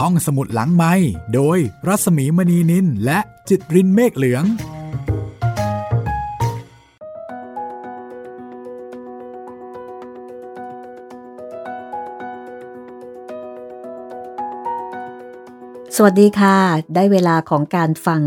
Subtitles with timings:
[0.00, 0.92] ห้องสมุดหลังไม้
[1.34, 4.44] โดยรัสมีมณีนินและจิตรินเมฆเหลือง
[15.96, 16.56] สวัสดีค่ะ
[16.94, 18.20] ได้เวลาของการฟัง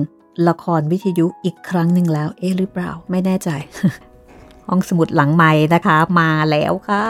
[0.48, 3.50] ละครวิทยุอีกครั้งหนึ่งแล้ว เอ๊ะหรือเปล่า ไม่แน่ใจ
[4.68, 7.06] ห้องสมุดหลังใหม่นะคะ มาแล้วค่ะ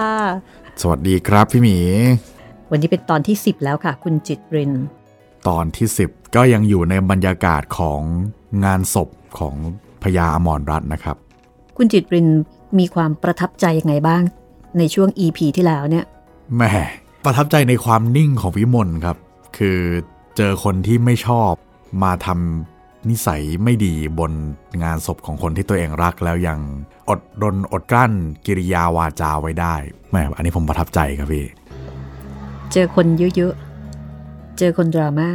[0.81, 1.77] สวัสดีครับพี่หมี
[2.71, 4.71] วันนี้เป็นตอนที่ 10 แล้วค่ะ คุณจิตริน
[5.47, 8.01] ตอนที่ 10 ก็ยังอยู่ในบรรยากาศของ
[8.65, 9.55] งานศพของ
[10.03, 11.17] พญาอมรรัตน์นะครับ
[11.77, 12.27] คุณจิตริน
[12.79, 14.23] มีความประทับใจยังไงบ้าง
[14.77, 16.05] ในช่วง EP ที่แล้วเนี่ย
[16.55, 16.71] แหม่
[17.25, 19.17] ประทับใจในความนิ่งของวิมลครับ
[19.57, 19.79] คือ
[20.37, 21.51] เจอคนที่ไม่ชอบ
[22.03, 24.31] มาทำนิสัยไม่ดีบน
[24.83, 26.59] งานศพของคนที่ตัวเองรักแล้วยัง
[27.09, 28.11] อดรนอดกลั้น
[28.45, 29.75] กิริยาวาจาไว้ได้
[30.09, 31.45] แหม่อันนี้ผมประทับใจครับพี่
[32.73, 35.29] เจอคนเยอะๆ เจอคนดราม่า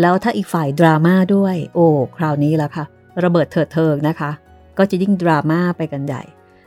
[0.00, 2.84] แล้วถ้าอีกฝ่ายดราม่าด้วย โอ้ คราวนี้แล้วค่ะ
[3.24, 4.30] ระเบิดเถิดเทิงนะคะ
[4.78, 6.22] ก็จะยิ่งดราม่าไปกันใหญ่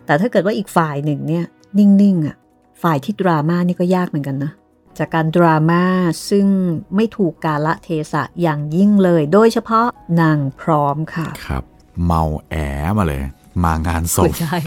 [0.06, 1.46] แต่ถ้าเกิดว่าอีกฝ่ายหนึ่งเนี่ย
[1.78, 2.36] นิ่งๆอะ
[2.84, 4.52] ฝ่ายที่ดราม่านี่ก็ยากเหมือนกันนะ
[4.98, 5.84] จากการดราม่า
[6.30, 6.48] ซึ่ง
[6.96, 9.88] ไม่ถูกกาละเทศะอย่างยิ่งเลย โดยเฉพาะ
[10.22, 11.64] นางพร้อมค่ะ ครับ
[12.06, 12.56] เมาแอ
[12.98, 13.22] มาเลย
[13.64, 14.58] มางานศพใช่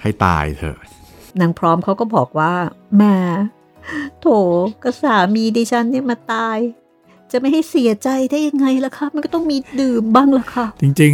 [0.00, 0.78] ให้ตายเถอะ
[1.40, 2.52] นางพร้อมเขาก็บอกว่า
[2.96, 3.16] แหม่
[4.20, 4.26] โถ
[4.82, 6.58] ก็สามีดิฉันเนี่ยมาตาย
[7.32, 11.12] จะไม่ให้เสียใจได้ยังไงล่ะคะมันก็ต้องมีดื่มบ้างล่ะค่ะ จริง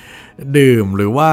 [0.00, 1.30] ๆ ดื่มหรือว่า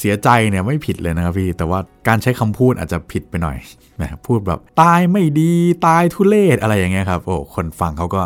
[0.00, 3.56] เสียใจเนี่ยไม่ผิดเลยนะครับพี่ แต่ว่าการใช้คำพูดอาจจะผิดไปหน่อย
[3.96, 5.52] แหมพูดแบบตายไม่ดี
[5.86, 8.22] ตายทุเลศอะไรอย่างเงี้ยครับ โอ้คนฟังเขาก็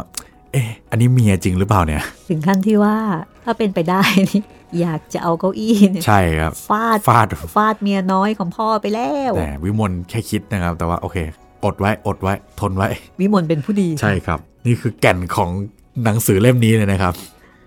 [0.52, 2.96] เอ๊ะอันนี้เมียจริงหรือเปล่าเนี่ย ถึงขั้นที่ว่า
[3.44, 4.42] ถ้าเป็นไปได้นี่
[4.80, 11.16] อยากจะเอาเก้าอี้เนี่ยใช่ครับฟาดฟาดฟาดเมียน้อยของพ่อไปแล้วแต่วิมลแค่คิดนะครับ แต่ว่าโอเค
[11.64, 12.88] อดไว้อดไว้ ทนไว้
[13.20, 15.50] วิมลเป็นผู้ดี ใช่ครับ นี่คือแก่นของ
[16.04, 17.14] หนังสือเล่มนี้เลยนะครับ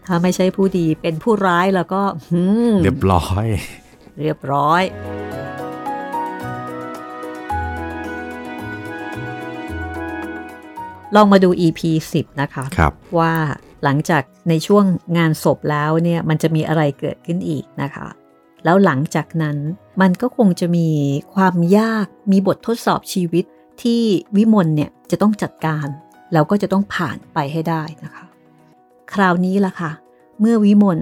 [0.05, 2.41] ถ้าไม่ใช่ผู้ดีเป็นผู้ร้ายแล้วก็หื
[2.71, 3.45] มเรียบร้อย
[4.21, 4.83] เรียบร้อย
[11.15, 11.79] ลองมาดู EP
[12.13, 13.33] 10 นะคะครับว่า
[13.83, 14.83] หลังจากในช่วง
[15.17, 18.07] งานศพแล้วเนี่ยมันจะมีอะไรเกิดขึ้นอีกนะคะ
[18.65, 19.57] แล้วหลังจากนั้น
[20.01, 20.87] มันก็คงจะมี
[21.33, 23.45] ความยากมีบททดสอบชีวิต
[23.83, 24.01] ที่
[24.37, 25.87] วิมลเนี่ยจะต้องจัดการ
[26.33, 28.25] แล้วก็จะต้องผ่านไปให้ได้นะคะ
[29.13, 29.91] คราวนี้ล่ะค่ะ
[30.39, 30.99] เมื่อวิมล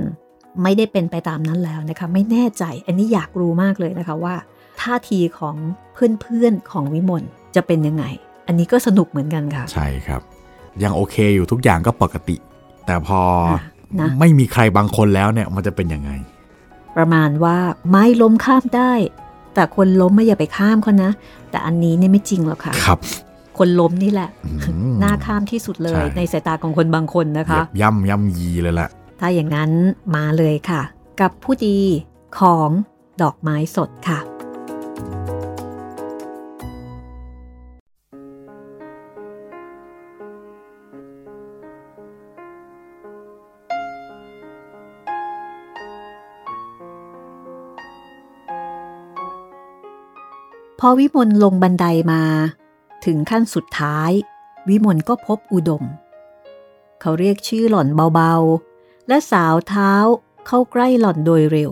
[0.63, 4.35] ไม่ได้เป็นไปตามนั้นแล้วนะคะ ไม่แน่ใจอันนี้อยากรู้มากเลยนะคะว่า
[4.81, 5.55] ท่าทีของ
[5.93, 7.23] เพื่อนๆของวิมล
[7.55, 8.03] จะเป็นยังไง
[8.47, 10.21] อันนี้ก็สนุกเหมือนกันค่ะ ใช่ครับ
[10.83, 12.35] ยังโอเคอยู่ทุกอย่างก็ปกติ
[12.85, 13.19] แต่พอ
[13.49, 13.61] อะ
[14.01, 16.11] นะไม่มีใครบางคนแล้วเนี่ยมันจะเป็นยังไง
[16.97, 17.57] ประมาณว่า
[17.89, 18.93] ไม้ล้มข้ามได้
[19.53, 21.11] แต่คนล้มไม่อย่าไปข้ามเขานะ
[21.55, 22.99] แต่อันนี้เนี่ยไม่จริงหรอกค่ะครับ
[23.57, 24.49] คนล้มนี่แหละอื
[24.93, 28.87] มน่าข้ามที่สุดเลยใช่ในสายตาของคนบางคนนะเหยีคะยบย่ำย่ำยีเลยล่ะ
[29.19, 29.71] ถ้าอย่างนั้น
[30.15, 30.81] มาเลยค่ะ
[31.21, 31.77] กับผู้ดี
[32.39, 32.69] ของ
[33.21, 34.19] ดอกไม้สดค่ะ
[50.85, 52.21] อวิมลลงบันไดมา
[53.05, 54.11] ถึงขั้นสุดท้าย
[54.69, 55.83] วิมลก็พบอุดม
[57.01, 59.93] เขาเรียกชื่อหล่อนเบาๆ และสาวเท้า
[60.47, 61.71] เข้าใกล้หล่อนโดยเร็ว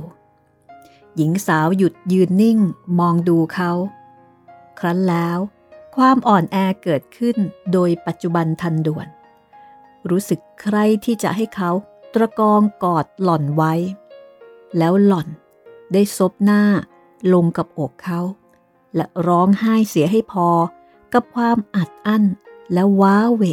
[1.16, 2.59] หญิงสาวหยุดยืนนิ่ง
[3.00, 3.72] มองดูเขา
[4.79, 5.38] ครั้นแล้ว
[5.95, 7.38] ความอ่อนแอเกิดขึ้น
[7.74, 9.07] โดยปัจจุบันทันด่วน
[10.09, 11.72] รู้สึกใครที่จะให้เขา
[12.13, 13.74] ตระกองกอดหล่อนไว้
[14.78, 15.28] แล้วหล่อน
[15.94, 16.62] ได้ซบหน้า
[17.34, 18.19] ลงกับอกเขา
[18.96, 20.48] และร้องไห้เสียให้พอ
[21.14, 22.24] กับความอัดอั้น
[22.74, 23.44] และว้าเหว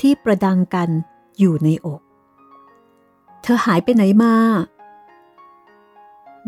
[0.00, 0.88] ที่ประดังกัน
[1.38, 2.00] อยู่ในอก
[3.42, 4.34] เธอหายไปไหนมา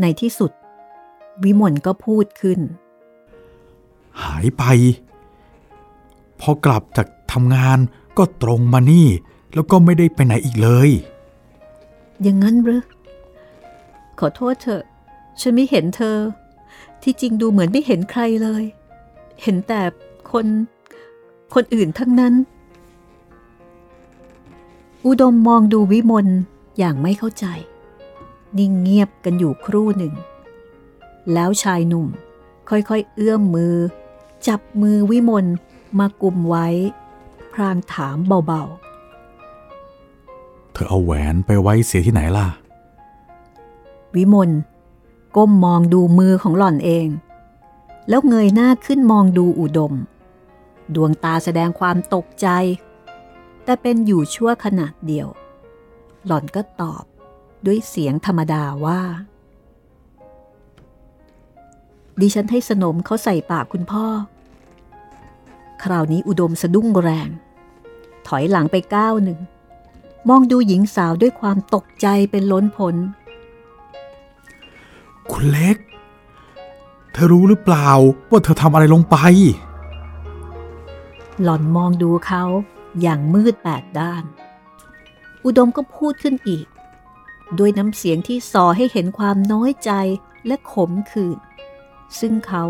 [0.00, 0.53] ในที่สุด
[1.43, 2.61] วิมลก็พูดขึ้น
[4.22, 4.62] หายไป
[6.41, 7.78] พอกลับจากทำงาน
[8.19, 9.09] ก็ตรงมานี่
[9.54, 10.91] แล้วก็ไม่ได้ไปไหนอีกเลย
[12.22, 12.83] อย่างนั้นหรือ
[14.19, 14.83] ขอโทษเถอะ
[15.41, 16.16] ฉันไม่เห็นเธอ
[17.03, 18.65] ที่จริงดูเหมือนไม่เห็นใครเลย
[19.42, 19.80] เห็นแต่
[20.30, 20.47] คน
[21.54, 22.34] คนอื่นทั้งนั้น
[25.06, 26.27] อุดมมองดูวิมล
[26.78, 27.47] อย่างไม่เข้าใจ
[28.59, 30.15] นิ่งเงียบกันอยู่ครู่หนึ่ง
[31.33, 32.06] แล้วชายหนุ่ม
[32.68, 33.74] ค่อยๆ เอื้อมมือ
[34.48, 35.47] จับมือวิมล
[35.98, 36.66] มากุมไว้
[37.53, 38.65] พรางถามเบา
[40.72, 44.51] เธอเอาแหวนไปไว้เสียที่ไหนล่ะๆวิมล
[45.39, 47.09] ก้มมองดูมือของหล่อนเอง
[48.09, 49.95] แล้วเงยหน้าขึ้นมองดูอุดม
[50.95, 52.49] ดวงตาแสดงความตกใจ
[53.65, 55.29] แต่เป็นอยู่ชั่วขนาดเดียว
[56.27, 57.05] หล่อนก็ตอบ
[57.67, 59.01] ด้วยเสียงธรรมดาว่า
[62.21, 64.07] ดิฉันให้สนมเขาใส่ปากคุณพ่อ
[65.83, 67.29] คราวนี้อุดมสะดุ้งแรง
[68.27, 69.39] ถอยหลังไปก้าวหนึ่ง
[70.29, 72.97] มองดูหญิงสาวด้วยความตกใจเป็นล้นพ้น
[75.33, 75.77] คุณเล็ก
[77.13, 77.89] เธอรู้หรือเปล่า
[78.30, 79.16] ว่าเธอทำอะไรลงไป
[81.42, 82.42] หล่อนมองดูเขา
[83.01, 84.25] อย่างมืดแปดด้าน
[85.45, 86.66] อุดมก็พูดขึ้นอีก
[87.59, 89.91] ด้วยน้ำเสียงที่ส่อให้เห็นความน้อยใจ
[90.47, 91.39] และขมขื่น
[92.21, 92.65] ซึ่งเขา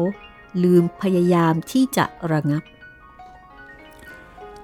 [0.62, 2.62] ลืมพยายามที่จะระงับ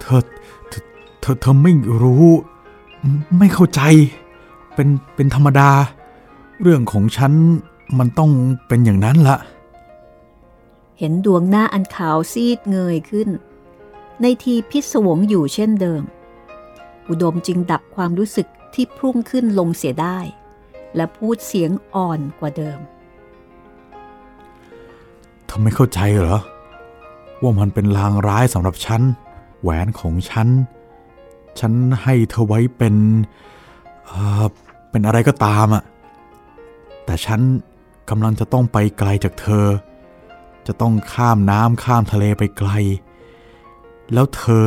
[0.01, 0.23] เธอ
[0.69, 0.83] เธอ
[1.21, 2.27] เธอเธอไม่รู้
[3.39, 3.81] ไม่เข้าใจ
[4.75, 5.71] เป็นเป็นธรรมดา
[6.63, 7.33] เรื่องของฉัน
[7.99, 8.31] มันต้อง
[8.69, 9.37] เป็นอย่างนั้นละ
[10.99, 13.29] เห็นดวงหน้าอันขาวซีดเงยขึ้น
[14.23, 16.03] ในทีพิศวงอยู่เช่นเดิม
[17.09, 20.19] อุดมจึงดับความรู้สึกที่พุ่งขึ้นลงเสียได้
[20.97, 22.79] และพูดเสียงอ่อนกว่าเดิม
[25.47, 26.39] เธอไม่เข้าใจเหรอ
[27.43, 29.03] ว่ามันเป็นลางร้ายสำหรับฉัน
[29.63, 30.49] แหวนของฉัน
[31.59, 31.73] ฉัน
[32.03, 32.95] ให้เธอไว้เป็น
[34.07, 34.45] เอ่อ
[34.91, 35.83] เป็นอะไรก็ตามอะ
[37.05, 37.41] แต่ฉัน
[38.09, 39.67] กำลังจะต้องไปไกลจากเธอ
[40.67, 42.71] จะต้องข้ามน้ำข้ามทะเลไปไกล
[44.13, 44.65] แล้วเธอ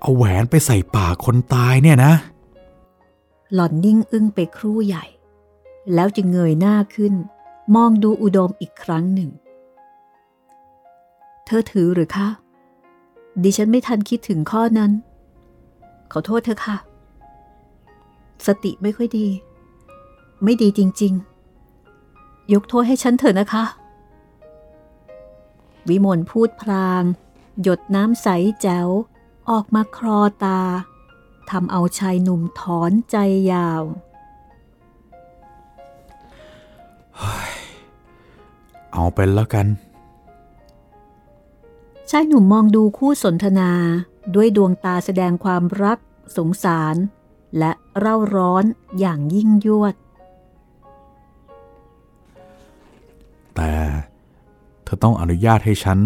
[0.00, 2.12] เอาแหวนไปใส่ปากคนตายเนี่ยนะ
[3.54, 5.04] หล่อนนิ่งอึ้งไปครู่ใหญ่
[5.94, 7.14] แล้วจึงเงยหน้าขึ้น
[7.74, 9.30] มองดูอุดมอีกครั้งหนึ่ง
[11.46, 12.28] เธอถือหรือคะ
[13.42, 14.92] ดิฉันไม่ทันคิดถึงข้อนั้น
[16.12, 16.76] ขอโทษเธอค่ะ
[18.46, 19.26] สติไม่ค่อยดี
[20.44, 21.39] ไม่ดีจริง ๆ
[22.52, 23.64] ยกโทษให้ฉันเถอะนะคะ
[25.88, 27.02] วิมลพูดพลาง
[27.62, 28.28] หยดน้ำใส
[28.62, 28.88] แจ๋ว
[29.50, 30.60] ออกมาคลอตา
[31.50, 33.16] ทำเอาชายหนุ่มถอนใจ
[33.52, 33.82] ยาว
[38.92, 39.66] เอาเป็นแล้วกัน
[42.10, 43.70] ชายหนุ่มมองดูคู่สนทนา
[44.34, 45.98] ด้วยดวงตาแสดงความรัก
[46.36, 46.96] สงสาร
[47.58, 48.64] และเร่าร้อน
[48.98, 49.94] อย่างยิ่งยวด
[53.56, 53.72] แต่
[54.84, 55.98] เธอต้องอนุญาตให้ฉัน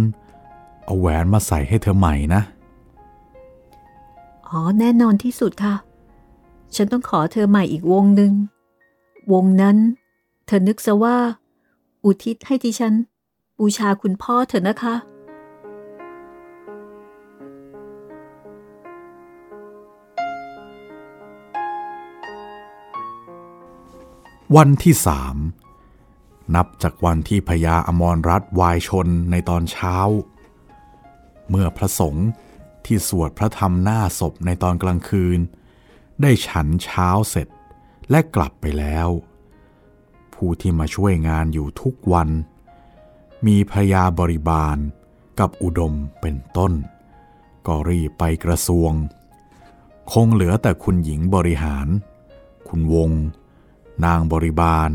[0.85, 2.43] เอาแหวนมาใส่ให้เธอใหม่นะ
[4.49, 5.75] อ๋อแน่นอนที่สุดค่ะ
[6.75, 8.32] ฉันต้องขอเธอใหม่อีกวงหนึ่ง
[9.32, 9.76] วงนั้น
[10.46, 11.17] เธอนึกซะว่า
[12.05, 12.94] อุทิศให้ดิฉัน
[13.58, 14.94] บูชาคุณพ่อเถอะนะคะ
[24.56, 25.37] วันที่สาม
[26.55, 29.96] นับจากวันที่พญาอมรรัตวายชนในตอนเช้า
[31.50, 32.29] เมื่อพระสงฆ์
[32.85, 35.38] ที่สวดพระธรรมหน้าศพในตอนกลางคืน
[36.20, 37.49] ได้ฉันเช้าเสร็จ
[38.11, 39.08] และกลับไปแล้ว
[40.35, 42.29] ผู้ที่มาช่วยงานอยู่ทุกวัน
[43.47, 44.76] มีพญาบริบาล
[45.40, 46.73] กับอุดมเป็นต้น
[47.67, 48.93] ก็รีบไปกระทรวง
[50.12, 51.88] คงเหลือแต่คุณหญิงบริหาร
[52.69, 53.11] คุณวง
[54.05, 54.90] นางบริบาล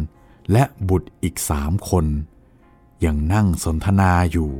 [0.51, 2.05] และบุตรอีกสามคน
[3.05, 4.51] ยังนั่งสนทนาอยู่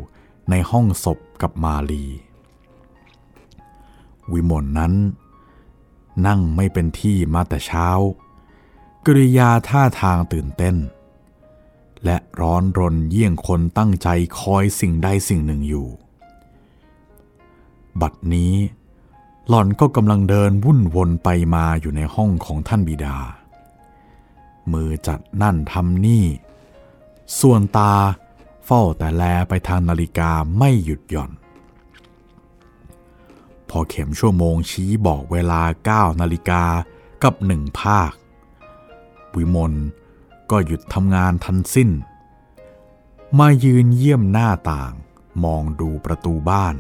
[0.50, 2.06] ในห้องศพกับมาลี
[4.32, 4.94] วิมลนนั้น
[6.28, 7.88] นั่งไม่เป็นที่มาแต่เช้า
[9.06, 10.76] กริยาท่าทางตื่นเต้น
[12.06, 14.08] และร้อนรนเยี่ยงคนตั้งใจ
[14.40, 15.88] คอยสิ่งใดสิ่งหนึ่งอยู่
[18.02, 18.54] บัดนี้
[19.48, 23.18] หล่อนก็กำลังเดินวุ่นวนไปมาอยู่ในห้องของท่านบิดา
[24.74, 26.26] มือจัดนั่นทำนี่
[27.40, 27.94] ส่วนตา
[28.66, 31.32] เฝ้าแต่แลไปทางนาฬิกาไม่หยุดหย่อน
[33.70, 35.62] พอเข็มชั่วโมงชี้บอกเวลา
[36.14, 36.64] 9 นาฬิกา
[37.24, 38.12] กับหนึ่งภาค
[39.36, 39.74] วิมล
[40.52, 41.90] ก็หยุดทำงานทันสิ้น
[43.40, 44.94] มายืนเยี่ยมหน้าต่าง
[45.44, 46.76] มองดูประตูบ้าน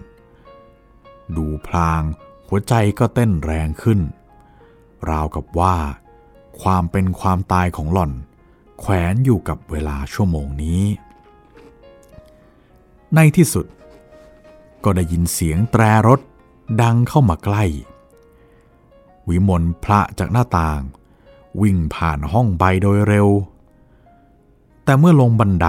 [1.38, 2.01] ดูพลาง
[2.48, 4.00] หัวใจก็เต้นแรงขึ้น
[5.10, 5.77] ราวกับว่า
[6.62, 8.12] ความเป็นความตายของหล่อน
[8.79, 10.84] แขวนอยู่กับเวลาชั่วโมงนี้
[13.15, 13.65] ในที่สุด
[14.84, 16.20] ก็ได้ยินเสียงแตรรถ
[16.82, 17.63] ดังเข้ามาใกล้
[19.29, 20.82] วิมลพระจากหน้าต่าง
[21.62, 23.27] วิ่งผ่านห้องไปโดยเร็ว
[24.84, 25.68] แต่เมื่อลงบันได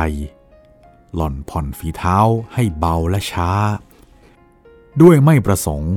[1.14, 2.16] หล่อนผ่อนฝีเท้า
[2.54, 3.50] ให้เบาและช้า
[5.00, 5.94] ด้วยไม่ประสงค์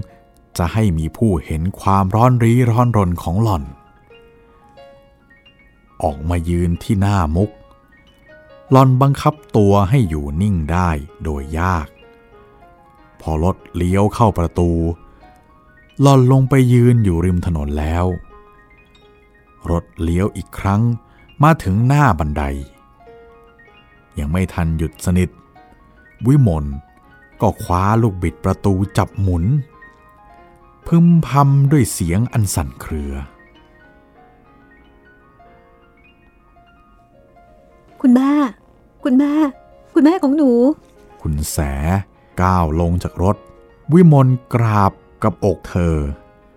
[0.57, 3.63] จะให้มีผู้เห็นความร้อนรีร้อนรนของหล่อน
[6.01, 7.49] ออกมายืนที่หน้ามุก
[8.71, 10.89] หลอนบังคับตัวให้อยู่นิ่งได้
[11.23, 11.87] โดยยาก
[13.21, 14.71] พอรถเลี้ยวเข้าประตู
[16.01, 18.05] หลอนลงไปยืนอยู่ริมถนนแล้ว
[19.71, 20.81] รถเลี้ยวอีกครั้ง
[21.43, 22.43] มาถึงหน้าบันได
[24.19, 25.29] ยังไม่ทันหยุดสนิท
[26.27, 26.65] วิมล
[27.41, 29.45] ก็คว้าลูกบิดประตูจับหมุน
[30.87, 33.13] พึมพำด้วยเสียงอันสั่นเครือ
[38.05, 38.33] คุณแม่
[39.03, 39.33] คุณแม่
[39.93, 40.51] คุณแม่ของหนู
[41.21, 41.57] คุณแส
[42.41, 43.37] ก้าวลงจากรถ
[43.93, 44.91] วิมลกราบ
[45.23, 45.95] กับอกเธอ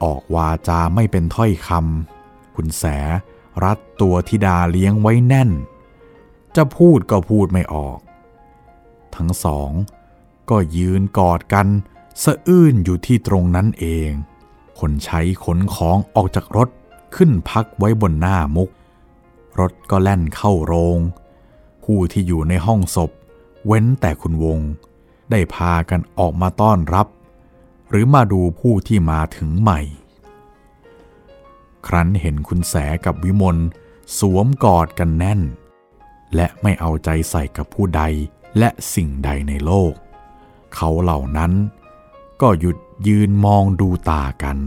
[0.03, 2.85] ออกวาจาไม่เป็นถ้อยคำคุณแส
[3.63, 5.51] รัดตัวธิดาเลี้ยงไว้แน่น
[6.57, 7.99] จะพูดก็พูดไม่ออก
[9.17, 9.71] ทั้งสอง
[10.51, 11.67] ก็ยืนกอดกัน
[12.23, 14.11] สะอื้นอยู่ที่ตรงนั้นเอง
[14.81, 16.69] คนใช้ขนของออกจากรถ
[17.15, 18.71] ขึ้นพักไว้บนหน้ามุก
[19.61, 21.01] รถก็แล่นเข้าโรง
[21.87, 23.11] ผู้ที่อยู่ในห้องศพ
[23.67, 24.61] เว้นแต่คุณวง
[25.31, 27.07] ได้พากันออกมาต้อนรับ
[27.91, 29.81] หรือมาดูผู้ที่มาถึงใหม่
[31.87, 32.75] ครั้นเห็นคุณแส
[33.05, 33.57] กับวิมล
[34.19, 35.41] สวมกอดกันแน่น
[36.35, 38.03] และไม่เอาใจใส่กับผู้ใด
[38.59, 39.93] และสิ่งใดในโลก
[40.75, 41.53] เขาเหล่านั้น
[42.41, 42.77] ก็หยุด
[43.09, 44.59] ยืนมองดูตากัน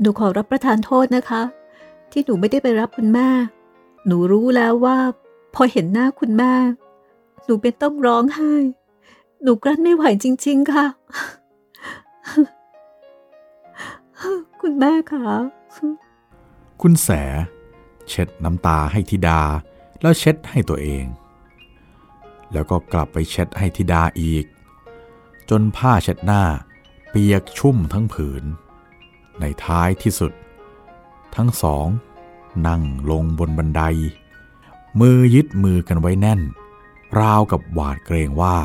[0.00, 1.42] หนูขอรับประทานโทษนะคะ
[2.10, 3.28] ที่หนูไม่ได้ไปรับคุณแม่
[4.06, 4.96] หนูรู้แล้วว่า
[5.54, 6.52] พอเห็นหน้าคุณแม่
[7.44, 8.54] หนูเป็นต้องร้องไห้
[9.42, 10.86] หนูกลั้นไม่ไหวจริง ๆ ค่ะ
[14.60, 15.28] คุณแม่คะ
[16.82, 17.08] คุณแส
[18.08, 19.40] เช็ดน้ำตาให้ธิดา
[20.00, 21.04] แล้วเช็ดให้ตัวเอง
[22.52, 24.44] แล้วก็กลับไปเช็ดให้ธิดาอีก
[25.50, 26.42] จนผ้าเช็ดหน้า
[27.10, 28.44] เปียกชุ่มทั้งผืน
[29.40, 30.32] ในท้ายที่สุด
[31.36, 31.86] ทั้งสอง
[32.66, 33.82] นั่งลงบนบันได
[35.00, 36.40] มือยึดมือกันไว้แน่น
[37.20, 38.58] ราวกับหวาดเกรงว่า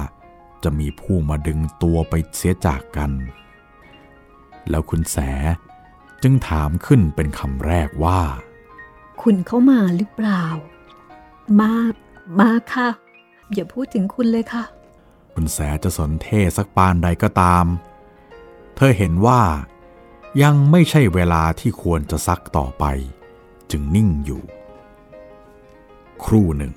[0.63, 3.11] จะมีผู้มาดึงตัวไปเสียจากกัน
[4.69, 5.17] แล้วคุณแส
[6.23, 8.21] จึงถามขึ้นเป็นคำแรกว่า
[9.21, 10.43] คุณเข้ามาหรือเปล่า
[11.59, 11.73] มา
[12.39, 12.89] มาค่ะ
[13.53, 14.63] อย่าพูดถึงคุณเลยค่ะ
[15.33, 16.27] คุณแสจะสนเท
[16.57, 17.65] สักปานใดก็ตาม
[18.75, 19.41] เธอเห็นว่า
[20.41, 22.85] ยังไม่ใช่เวลาที่ควรจะซักต่อไป
[23.71, 24.43] จึงนิ่งอยู่
[26.23, 26.73] ครู่หนึ่ง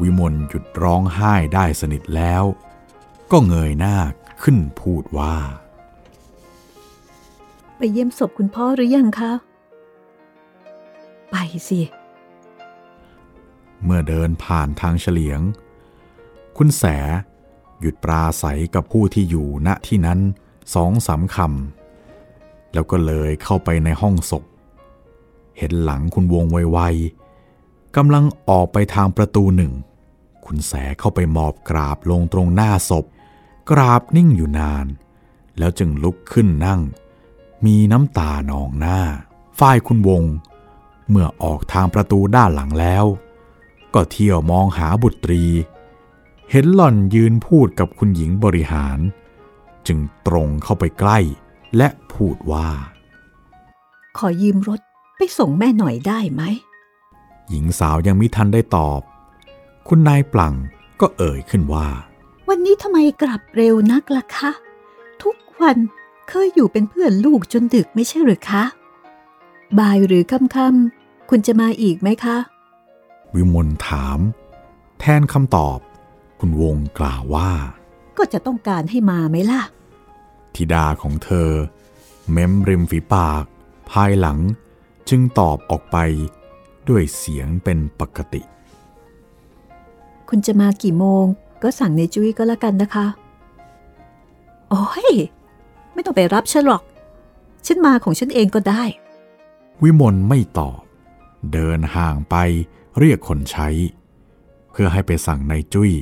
[0.00, 2.44] วิมลหยุดร้องไห้ได้สนิทแล้ว
[3.30, 3.96] ก็เงยหน้า
[4.42, 5.34] ขึ้นพูดว่า
[7.76, 9.32] ไปเยี่ยมศพคุณพ่อหรือยังคะ
[11.30, 11.36] ไป
[11.68, 11.80] สิ
[13.84, 15.40] เมื่อเดินผ่านทางเฉลียง
[16.56, 16.84] คุณแส
[17.80, 20.20] หยุดปราศัยกับผู้ที่อยู่ณที่นั้น
[20.74, 21.77] สองสามคำ
[22.72, 24.44] แล้วก็เลยเข้าไปในห้องศพ
[25.58, 29.72] เห็นหลังคุณวงไวๆกำลังออกไปทางประตูหนึ่ง
[30.44, 33.04] คุณแสเข้าไปหมอบกราบลงตรงหน้าศพ
[33.70, 34.86] กราบนิ่งอยู่นาน
[35.58, 36.80] แล้วจึงลุกขึ้นนั่ง
[37.64, 39.00] มีน้ำตานองหน้า
[39.58, 40.22] ฝ่ายคุณวง
[41.08, 43.04] เมื่อออกทางประตูด้านหลังแล้ว
[43.94, 45.44] ก็เที่ยวมองหาบุตรี
[46.50, 48.98] เห็นหล่อนยืนพูดกับคุณหญิงบริหาร
[49.86, 51.18] จึงตรงเข้าไปใกล้
[51.76, 52.68] และ พูดว่า
[54.18, 54.80] ขอยืมรถ
[55.16, 56.42] ไปส่งแม่หน่อยได้ไหม
[57.48, 59.00] หญิงสาวยังมิทันได้ตอบ
[59.88, 60.54] คุณนายปลั่ง
[61.00, 61.88] ก็เอ่ยขึ้นว่า
[62.48, 64.50] วันนี้ทำไมกลับเร็วนักล่ะคะ
[65.22, 65.76] ทุกวัน
[66.28, 68.64] เคยอยู่เป็นเพื่อนลูกจนดึกไม่ใช่หรือคะ
[69.78, 72.36] บ่ายหรือค่ำๆคุณจะมาอีกไหมคะ
[73.34, 74.18] วิมลถาม
[75.00, 75.78] แทนคำตอบ
[76.40, 77.50] คุณวงกล่าวว่า
[78.18, 79.62] ก็จะต้องการให้มาไหมล่ะ
[80.54, 81.50] ธิดาของเธอ
[82.30, 83.44] เม้มริมฝีปาก
[83.90, 84.38] ภายหลัง
[85.08, 85.96] จึงตอบออกไป
[86.88, 88.42] ด้วยเสียงเป็นปกติ
[90.28, 91.24] คุณจะมากี่โมง
[91.62, 93.06] ก็สั่งในจุ้ยก็แล้วกันนะคะ
[94.70, 95.10] โอ้ย
[95.94, 96.82] ไม่ต้องไปรับฉันหรอก
[97.66, 98.82] ฉันมาของฉันเองก็ได้
[99.82, 100.80] วิมลไม่ตอบ
[101.52, 102.36] เดินห่างไป
[102.98, 103.68] เรียกคนใช้
[104.70, 105.92] เพื่อให้ไปสั่งในายจุ้ย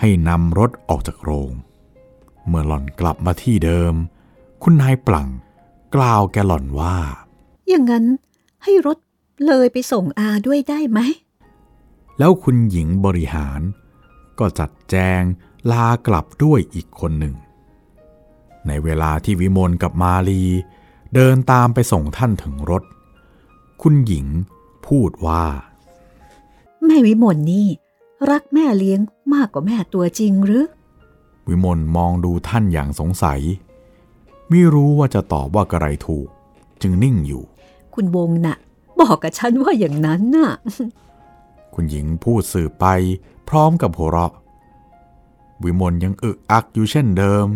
[0.00, 1.52] ให้นำรถออกจากโรง
[2.46, 3.94] เมื่อหล่อนกลับมาที่เดิม
[4.62, 5.28] คุณนายปลั่ง
[5.94, 6.96] กล่าวแกหล่อนว่า
[7.68, 8.04] อย่างนั้น
[8.62, 8.98] ให้รถ
[9.46, 11.00] เลยไปส่งอาด้วยได้ไหม
[12.18, 13.60] แล้วคุณหญิงบริหาร
[14.38, 15.22] ก็จัดแจง
[15.72, 17.34] ลากลับด้วยอีกคนหนึ่ง
[18.66, 20.42] ในเวลาที่วิมลกับมาลี
[21.14, 22.82] เดินตามไปส่งท่านถึงรถ
[23.82, 24.26] คุณหญิง
[24.86, 25.44] พูดว่า
[26.84, 27.66] แม่วิมลนี่
[28.30, 29.00] รักแม่เลี้ยง
[29.34, 30.64] มากกว่าแม่ตัวจริงหรือ
[31.48, 33.40] วิมลมองดูท่านอย่างสงสัย
[34.52, 36.28] ไม่รู้ว่าจะตอบว่ากระไรถูก
[36.82, 37.42] จึงนิ่งอยู่
[37.94, 38.56] คุณวงน่ะ
[39.00, 40.52] บอกกับฉันว่าอย่างนั้นน่ะ
[41.74, 42.86] คุณหญิงพูดสื่อไป
[43.48, 44.32] พร้อมกับหัวเราะ
[45.62, 47.46] วิมลยังอึกอักอยู่เช่นเดิม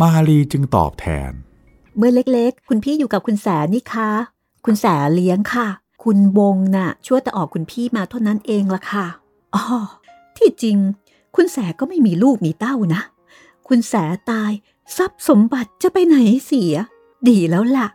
[0.00, 1.32] มาลีจึงตอบแทน
[1.96, 4.10] เมื่อเล็กๆ คุณพี่อยู่กับคุณแสนี่คะ
[4.64, 5.68] คุณแสเลี้ยงค่ะ
[6.04, 9.06] คุณวงน่ะ ช่วยแต่ออกคุณพี่มาเท่านั้นเองละค่ะ
[9.54, 9.62] อ๋อ
[10.36, 10.76] ที่จริง
[11.36, 13.02] คุณแสก็ไม่มีลูกมีเต้านะ
[13.68, 13.94] คุณแส
[14.30, 14.52] ตาย
[14.96, 16.16] ทรัพย์สมบัติจะไปไหน
[16.46, 16.74] เสีย
[17.28, 17.88] ดีแล้วล่ะ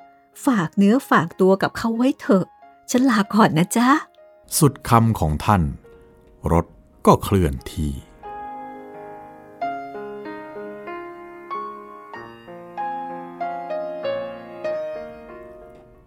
[0.45, 2.45] ฝากเนื้อฝากตัวกับเขาไว้เถอะ
[2.91, 3.89] ฉันลาก่อนนะจ๊ะ
[4.57, 5.61] สุดคำของท่าน
[6.51, 6.65] รถ
[7.05, 7.91] ก็เคลื่อนที่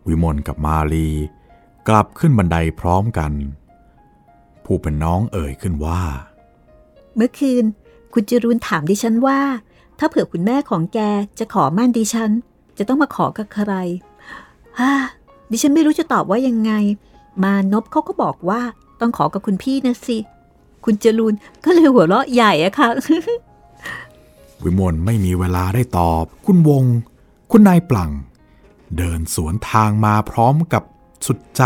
[0.07, 1.09] วิมลกับมาลี
[1.88, 3.33] กลับขึ้นบันไดพร้อมกัน
[4.64, 6.02] ผู้เป็นน้องเอ่ยขึ้นว่า
[7.16, 7.64] เมื่อคืน
[8.12, 9.40] คุณจรูนถามดิฉันว่า
[9.99, 10.99] ถ้าเผื่อคุณแม่ของแก
[11.38, 12.31] จะขอมั่นดิฉัน
[12.79, 13.73] จะต้องมาขอกับใคร
[14.79, 14.93] ฮ่า
[15.50, 16.73] ดิฉันไม่รู้จะตอบว่ายังไง
[17.45, 18.61] มานพเขาก็บอกว่า
[19.00, 20.19] ต้องขอกับคุณพี่นะสิ
[20.85, 21.35] คุณจรูน
[21.65, 22.88] ก็เลยหัวเราะใหญ่อะค่ะ
[24.62, 26.85] วิมลไม่มีเวลาได้ตอบ คุณวง
[27.50, 28.11] คุณนายปลัง
[28.97, 30.83] เดินสวนทางมาพร้อมกับ
[31.26, 31.62] สุดใจ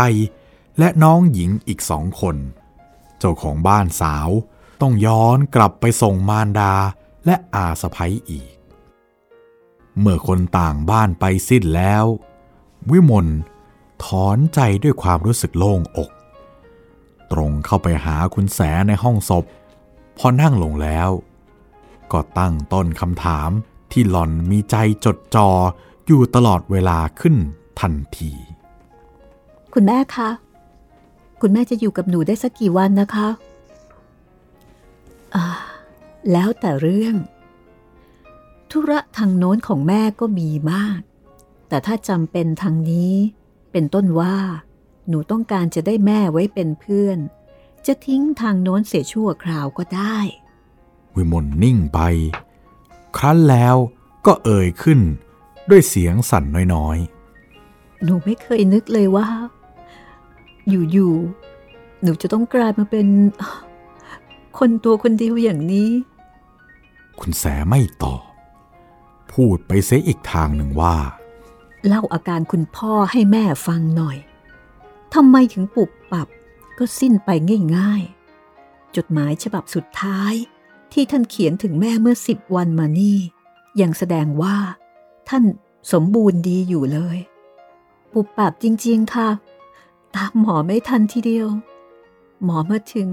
[0.79, 2.35] และน้องหญิงอีกสองคน
[3.19, 4.29] เจ้าของบ้านสาว
[4.81, 6.73] ต้องย้อนกลับไปส่งมารดา
[7.25, 8.51] และอาสะพ้ยอีก
[9.99, 12.05] เมื่อคนต่างบ้านไปสิ้นแล้ว
[12.91, 13.27] วิมล
[14.03, 16.11] ถอนใจด้วยความรู้สึกโล่งอก
[17.31, 19.45] ตรงเข้าไปหาคุณแสในห้องศพ
[20.17, 21.09] พอนั่งลงแล้ว
[22.11, 23.49] ก็ตั้งต้นคำถาม
[23.91, 24.75] ที่หล่อนมีใจ
[25.05, 25.49] จดจ่อ
[26.05, 27.35] อยู่ตลอดเวลาขึ้น
[27.79, 28.31] ทันที
[29.73, 30.29] คุณแม่คะ
[31.41, 33.27] คุณแม่จะอยู่กับหนูได้สักกี่วันนะคะ
[35.35, 35.45] อ่า
[36.31, 37.15] แล้วแต่เรื่อง
[38.71, 40.99] ธุระทางโน้นของแม่ก็มีมาก
[41.69, 43.13] แต่ถ้าจำเป็นทางนี้
[43.71, 44.35] เป็นต้นว่า
[45.07, 47.17] หนูต้องการจะได้แม่ไว้เป็นเพื่อน
[47.85, 50.17] จะทิ้งทางโน้นเสียชั่วคราวก็ได้
[51.15, 51.99] วิมลนิ่งไป
[53.17, 53.75] ครั้นแล้ว
[54.25, 54.99] ก็เอ่ยขึ้น
[55.69, 56.43] ด้วยเสียงสั่น
[56.75, 56.97] น้อย
[58.03, 59.27] หนูไม่เคยนึกเลยว่า
[60.69, 63.07] อยู่ๆ หนูจะต้องกลายมาเป็น
[64.59, 66.10] คนตัวคนเดียวอย่างนี้ๆ
[67.21, 68.23] คุณแสไม่ตอบ
[69.33, 70.97] พูดไปเสียอีกทางหนึ่งว่า
[71.87, 74.17] เล่าอาการคุณพ่อให้แม่ฟังหน่อย
[75.13, 76.27] ทำไมถึงปุบปับ
[76.77, 77.29] ก็สิ้นไป
[77.77, 78.01] ง่าย
[78.49, 80.33] ๆ จดหมายฉบับสุดท้าย
[80.93, 83.19] ที่ท่านเขียนถึงแม่เมื่อสิบวันมานี่
[83.81, 84.57] ยังแสดงว่า
[85.29, 85.43] ท่าน
[85.91, 87.17] สมบูรณ์ดีอยู่เลย
[88.11, 89.29] ปุบปับจริง ๆ ค่ะ
[90.15, 91.47] ตามหมอไม่ทันทีเดียว
[92.43, 93.09] หมอมาถึง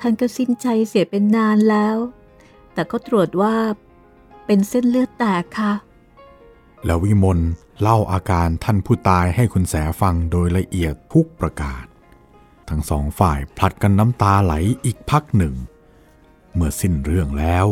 [0.00, 1.96] ท่านก็สิ้นใจเสียเป็นนานแล้ว
[2.78, 3.54] แต่ก็ตรวจว่า
[4.46, 5.72] เป็นเส้นเลือดแตกค่ะ
[6.86, 7.38] แล้ววิมล
[7.80, 11.84] เล่าอาการท่านผู้ตายให้คุณแสฟังโดยละเอียดทุกประการ
[12.68, 15.54] ทั้งสองฝ่ายผลัดกันน้ำตาไหลอีกพักหนึ่ง
[16.54, 17.66] เมื่อสิ้นเรื่องแล้ว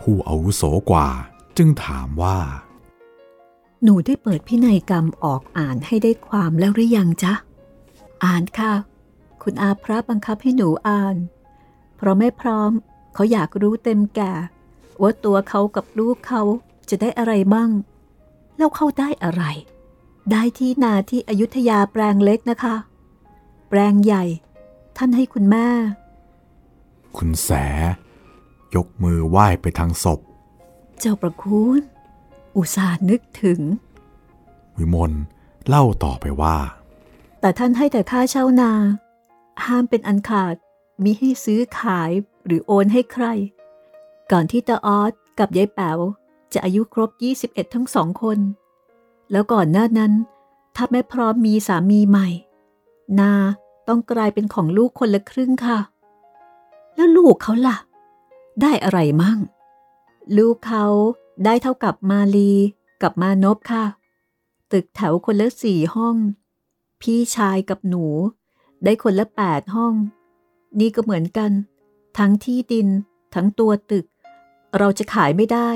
[0.00, 1.08] ผู้อาวุโสกว่า
[1.56, 2.38] จึงถามว่า
[3.82, 7.32] หนูได้เปิดพินัยกรรมออกอ่านให้ได้ความแล้วหรือยังจ๊ะ
[8.24, 8.72] อ่านค่ะ
[9.42, 11.16] คุณอาพระบังคับให้หนูอ่าน
[11.96, 12.72] เพราะไม่พร้อม
[13.14, 14.32] เขาอยากรู้เต็มแก่
[15.00, 16.42] ว่าตัวเขากับลูกเขา
[16.90, 17.70] จะได้อะไรบ้าง
[18.56, 19.44] แล้วเขาได้อะไร
[20.30, 22.74] ได้ที่นาที่อยุธยาแปลงเล็กนะคะ
[23.68, 24.24] แปลงใหญ่
[24.96, 25.68] ท่านให้คุณแม่
[27.16, 27.50] คุณแส
[28.74, 30.20] ยกมือไหว้ไปทางศพ
[31.00, 31.80] เจ้าประคุณ
[32.56, 33.60] อุตส่าห์นึกถึง
[34.78, 35.12] วิมล
[35.68, 36.56] เล่าต่อไปว่า
[37.40, 38.72] แต่ท่านให้แต่ค่าเช่านา
[39.64, 40.54] ห้ามเป็นอันขาด
[41.02, 42.10] มิให้ซื้อขาย
[42.46, 43.26] หรือโอนให้ใคร
[44.32, 45.98] ก่อนที่ตาออสกับยายแป๋ว
[46.52, 47.10] จะอายุครบ
[47.42, 48.38] 21 ทั้งสองคน
[49.30, 50.12] แล้วก่อนหน้านั้น
[50.76, 52.28] ถ้าแม่พร้อมมีสามีใหม่
[53.20, 53.32] นา
[53.88, 55.78] ต้องกลายเป็นของลูกคนละครึ่งค่ะ
[56.94, 57.76] แล้วลูกเขาล่ะ
[58.60, 59.38] ได้อะไรมั่ง
[60.36, 60.84] ลูกเขา
[61.44, 62.52] ได้เท่ากับมาลี
[63.02, 63.84] กับมานพค่ะ
[64.72, 66.16] ตึกแถวคนละสี่ห้อง
[67.02, 68.04] พี่ชายกับหนู
[68.84, 69.94] ได้คนละแปดห้อง
[70.80, 71.50] นี่ก็เหมือนกัน
[72.18, 72.88] ทั้งที่ดิน
[73.34, 74.06] ทั้งตัวตึก
[74.78, 75.70] เราจะขายไม่ได้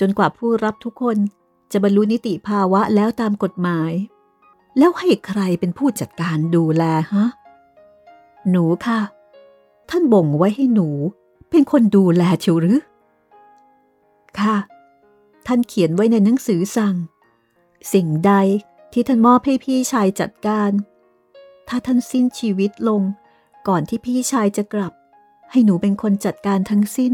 [0.00, 1.18] จนกว่าผู้รับทุกคน
[1.72, 3.92] จะบรรลุนิติภาวะแล้วตามกฎหมาย
[4.78, 7.26] แล้วให้ใครเป็นผู้จัดการดูแลฮะ
[8.50, 9.00] หนูค่ะ
[9.90, 10.88] ท่านบ่งไว้ให้หนู
[11.50, 12.80] เป็นคนดูแลเชียวหรือ
[14.40, 14.56] ค่ะ
[15.46, 16.94] ท่านเขียนไว้ในหนังสือสั่ง
[17.92, 18.32] สิ่งใด
[18.92, 20.70] ที่ท่านมอบให้พี่ชายจัดการ
[21.68, 23.02] ถ้าท่านสิ้นชีวิตลง
[23.68, 24.92] ก่อนที่พี่ชายจะกลับ
[25.50, 27.12] ให้หนูเป็นคนจัดการทั้งสิ้น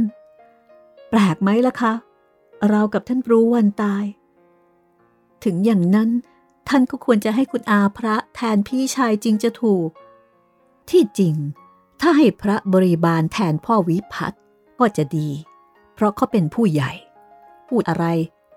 [1.10, 1.92] แปลกไหมล่ะคะ
[2.68, 4.04] เรากับท่านรู้วันตาย
[5.44, 6.10] ถึงอย่างนั้น
[6.68, 9.88] ท่านก็ควรจะให้คุณอาพระแทนพี่ชายจริงจะถูก
[10.90, 11.34] ที่จริง
[12.00, 14.40] ถ้าให้พระบริบาลแทนพ่อวิพัฒน์
[14.78, 15.28] ก็จะดี
[15.94, 16.92] เพราะเขาเป็นผู้ใหญ่
[17.68, 18.06] พูดอะไร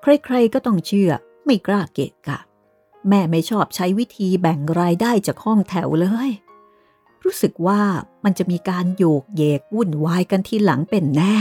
[0.02, 1.12] ใครๆก็ต้องเชื่อ
[1.46, 2.40] ไม่กล้าเกะกะ
[3.10, 6.32] แม่ไม่ชอบใช้วิธีแบ่งรายได้จากห้องแถวเลย
[7.26, 7.82] รู้สึกว่า
[8.24, 11.36] มันจะมีการโยกเยกวุ่นวายกันทีหลังเป็นแน่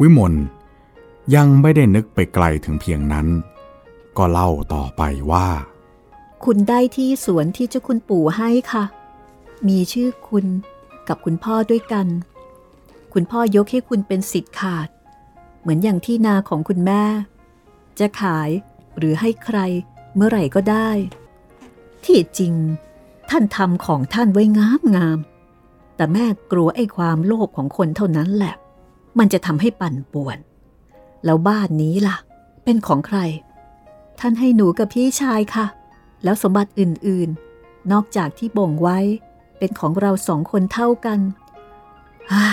[0.00, 0.34] วิมล
[1.34, 3.26] ยังไม่ได้นึกไปไกลถึงเพียงนั้น
[4.16, 5.48] ก็เล่าต่อไปว่า
[6.44, 8.84] คุณได้ที่สวนที่เจ้าคุณปู่ให้ค่ะ
[9.68, 10.46] มีชื่อคุณ
[11.08, 12.06] กับคุณพ่อด้วยกัน
[13.14, 14.88] คุณพ่อยกให้คุณเป็นสิทธิ์ขาด
[15.60, 17.02] เหมือนอย่างที่นาของคุณแม่
[17.98, 18.50] จะขาย
[18.98, 19.58] หรือให้ใคร
[20.14, 20.90] เมื่อไหร่ก็ได้
[22.04, 22.54] ที่จริง
[23.30, 25.18] ท่านทำของท่านไว้งามงาม
[25.96, 28.54] แต่แม่กลัวไอ้ความโลภของคนเท่านั้นแหละ
[29.18, 30.38] มันจะทำให้ปั่นป่วน
[31.24, 32.16] แล้วบ้านนี้ล่ะ
[32.64, 33.18] เป็นของใคร
[34.20, 35.66] ท่านให้หนูกับพี่ชายค่ะ
[36.24, 38.98] แล้วสมบัติอื่นๆ นอกจากที่บ่งไว้
[39.58, 41.20] เป็นของเราสองคนเท่ากัน
[42.32, 42.46] ฮ้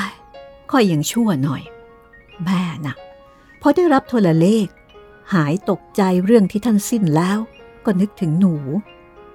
[0.72, 1.64] ค่อยยังชั่วหน่อย
[2.44, 2.96] แม่นะ
[3.62, 4.68] พอได้รับโทรเลข
[5.34, 7.40] หายตกใจเรื่องที่ท่านสิ้นแล้ว
[7.86, 8.56] ก็นึกถึงหนู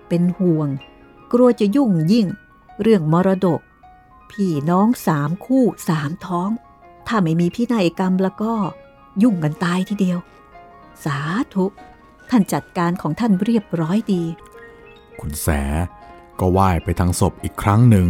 [0.09, 0.69] เป็นห่วง
[1.33, 2.27] กลัวจะยุ่งยิ่ง
[2.83, 3.61] เรื่องมรดก
[4.31, 6.51] พี่น้องสามคู่สามท้อง
[7.07, 8.53] ถ้าไม่มีพินัยกรรมแล้วก็
[9.23, 10.19] ยุ่งกันตายทีเดียว
[11.05, 11.19] สา
[11.55, 11.67] ธุ
[12.31, 14.23] ท่านจัดการของท่านเรียบร้อยดี
[15.21, 15.49] คุณแส
[16.41, 18.09] ก็ไหว้ไปทางศพอีกครั้งหนึ่ง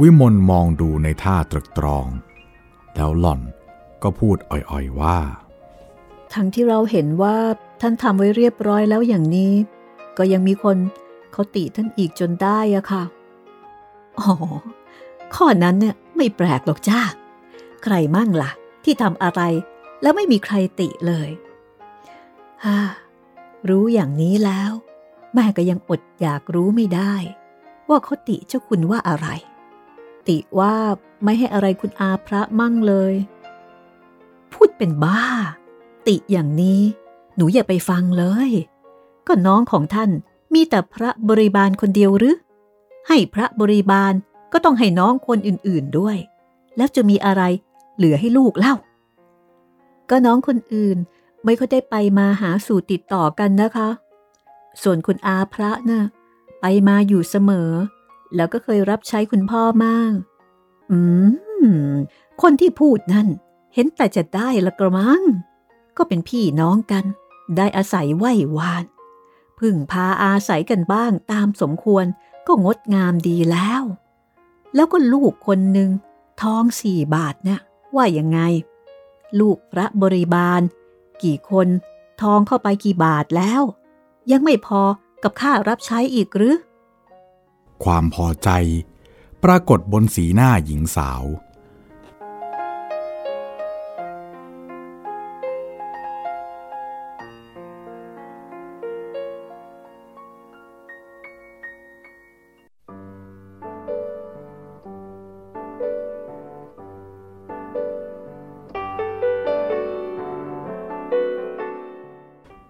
[0.00, 2.06] วิมลมองดูในท่าตรึกตรอง
[2.94, 3.40] แล้วหล่อน
[4.02, 5.18] ก็พูดอ่อยๆว่า
[6.34, 7.36] ทั้งที่เราเห็นว่า
[7.80, 9.52] ท่านทำไว้เรียบร้อยแล้วอย่างนี้
[10.18, 10.76] ก็ยังมีคน
[11.32, 13.04] เขาติท่านอีกจนได้อะค่ะ
[14.18, 14.32] อ๋อ
[15.34, 17.00] ข้อนั้นเนี่ยไม่แปลกหรอกจ้า
[17.82, 18.50] ใครมั่งละ่ะ
[18.84, 19.40] ที่ทำอะไร
[20.02, 21.30] แล้วไม่มีใครติเลย
[22.64, 22.78] ฮ่า
[23.68, 24.70] รู้อย่างนี้แล้ว
[25.34, 27.14] แม่ก็ยังอดอยากรู้ไม่ได้
[27.88, 29.28] ว่าเขาติเจ้าคุณว่าอะไร
[30.28, 30.74] ติว่า
[31.24, 33.14] ไม่ให้อะไรคุณอาพระมั่งเลย
[34.52, 35.22] พูดเป็นบ้า
[36.06, 36.80] ติอย่างนี้
[37.36, 38.50] หนูอย่าไปฟังเลย
[39.26, 40.10] ก็น้องของท่าน
[40.54, 42.36] มีแต่พระบริบาลคนเดียวหรือ
[43.08, 44.12] ให้พระบริบาล
[44.52, 46.16] ก็ต้องให้น้องคนอื่นๆด้วย
[46.76, 47.42] แล้วจะมีอะไร
[47.96, 48.74] เหลือให้ลูกเล่า
[50.10, 50.96] ก็น้องคนอื่น
[51.44, 53.88] ไม่ค่อยได้ไปมาหาสู่ติดต่อกันนะคะ
[54.82, 56.02] ส่วนคุณอาพระนะ่ะ
[56.60, 57.70] ไปมาอยู่เสมอ
[58.34, 60.12] แล้วก็เคยรับใช้คุณพ่อมาก
[60.90, 60.98] อื
[61.92, 61.96] ม
[62.42, 63.28] คนที่พูดนั่น
[63.74, 65.22] เห็นแต่จะได้ละกระมัง
[65.96, 67.04] ก็เป็นพี่น้องกัน
[67.56, 68.24] ได้อาศัยไหว
[68.56, 68.84] วาน
[69.58, 72.04] พึ่งพาอาศัยกันบ้างตามสมควร
[72.46, 73.82] ก็งดงามดีแล้ว
[74.74, 75.90] แล้วก็ลูกคนหนึ่ง
[76.42, 77.60] ท้องสี่บาทเนะี่ย
[77.94, 78.40] ว่ายังไง
[79.40, 80.60] ลูกพระบริบาล
[81.22, 81.68] กี่คน
[82.22, 83.62] ท้องเข้าไปกี่บาทแล้ว
[84.30, 84.82] ยังไม่พอ
[85.22, 86.56] กับค่ารับใช้อีกหรือ
[87.84, 88.50] ความพอใจ
[89.44, 91.24] ปรากฏบนสีหน้าหญิงสาว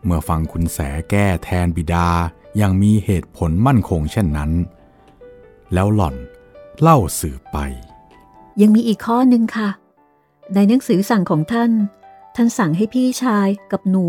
[0.08, 0.78] เมื่อฟังคุณแส
[1.10, 2.08] แก้แทนบิดา
[2.60, 4.50] ยังมีเหตุผลมั่นคงเช่นนั้น
[5.74, 6.16] แล้วหล่อน
[6.80, 7.58] เล่าสืบไป
[8.60, 9.68] ยังมีอีกข้อหนึ่งค่ะ
[10.54, 11.70] ในหนังสือสั่งของท่าน
[12.36, 14.06] ท่านสั่งให้พี่ชายกับหนู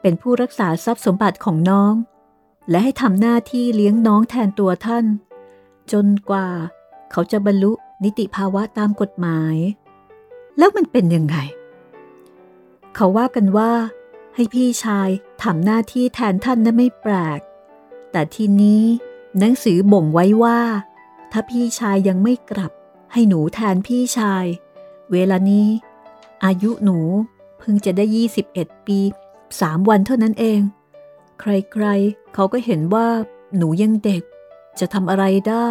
[0.00, 1.94] เป็นผู้รักษาทรัพย์สมบัติของน้อง
[2.70, 5.04] และให้ทำหน้าที่เลี้ยงน้องแทนตัวท่าน
[5.92, 6.48] จนกว่า
[7.10, 7.72] เขาจะบรรลุ
[8.04, 9.56] นิติภาวะตามกฎหมาย
[10.58, 11.36] แล้วมันเป็นยังไง
[12.94, 13.72] เขาว่ากันว่า
[14.34, 15.08] ให้พี่ชาย
[15.42, 17.40] ทำหน้าที่แทนท่านนั้นไม่แปลก
[18.12, 18.82] แต่ทีนี้
[19.38, 20.58] หนังสือบ่งไว้ว่า
[21.36, 22.72] ถ้าพี่ชายยังไม่กลับ
[23.12, 24.44] ให้หนูแทนพี่ชาย
[25.12, 25.68] เวลานี้
[26.44, 26.98] อายุหนู
[27.58, 28.04] เพิ่งจะได้
[28.46, 28.98] 21 ปี
[29.60, 30.60] สามวันเท่านั้นเอง
[31.40, 33.08] ใครๆ เขาก็เห็นว่า
[33.56, 34.22] หนูยังเด็ก
[34.78, 35.56] จะทำอะไรได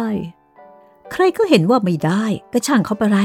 [1.12, 3.18] ใครก็เห็นว่าไม่ได้ ก็ช่างเขาไปไร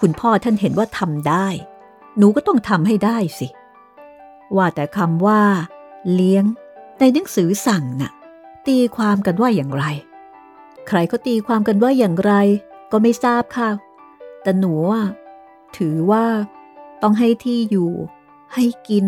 [0.00, 1.46] คุณพ่อท่านเห็นว่าทำได้
[2.18, 3.48] หนูก็ต้องทำให้ได้สิ
[4.56, 5.42] ว่าแต่คำว่า
[6.12, 6.44] เลี้ยง
[6.98, 8.12] ในหนังสือสั่งนะ่ะ
[8.66, 9.86] ตีความกันว่าอย่างไร
[10.92, 12.32] ใครก็ตีความกันว่าอย่างไร
[12.92, 13.70] ก็ไม่ทราบค่ะ
[14.42, 14.74] แต่หนู
[15.76, 16.26] ถือว่า
[17.02, 17.90] ต้องให้ที่อยู่
[18.54, 19.06] ให้กิน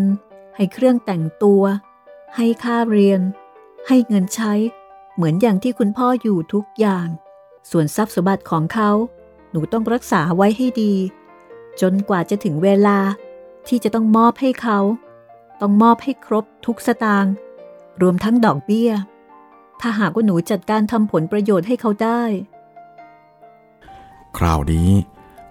[0.55, 1.63] ให้เครื่องแต่งตัว
[2.35, 3.21] ให้ค่าเรียน
[3.87, 4.53] ให้เงินใช้
[5.15, 7.07] เหมือนอย่างที่คุณพ่ออยู่ทุกอย่าง
[7.71, 8.91] ส่วนทรัพย์สมบัติของเขา
[9.51, 10.93] หนูต้องรักษาไว้ให้ดี
[11.81, 12.99] จนกว่าจะถึงเวลา
[13.67, 14.79] ที่จะต้องมอบให้เขา
[15.61, 17.33] ต้องมอบให้ครบทุกสตางค์
[18.01, 18.91] รวมทั้งดอกเบี้ย
[19.85, 22.21] ถ้าหากว่าหนูจัดการทำผลประโยชน์ให้เขาได้
[24.37, 24.89] คราวนี้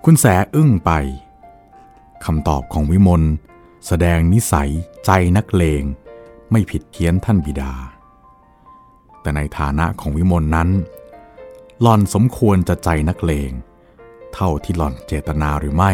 [0.05, 0.91] คุณแสอึ้งไป
[2.25, 3.23] คำตอบของวิมล
[3.87, 4.71] แสดงนิสัย
[5.05, 5.83] ใจนักเลง
[6.51, 7.73] ไม่ผิดเพี้ยนท่านบิดา
[9.21, 10.69] แต่ในฐานะของวิมลนั้น
[11.81, 13.51] หล่อนสมควรจะใจนักเลง
[14.35, 15.93] เท่าที่หล่อนเจตนาหรือไม่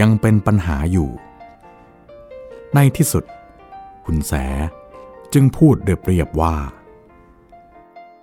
[0.00, 1.10] ยังเป็นปัญหาอยู่
[2.74, 3.24] ในที่สุด
[4.04, 4.32] คุณแส
[5.32, 6.54] จึงพูดเรียบว่า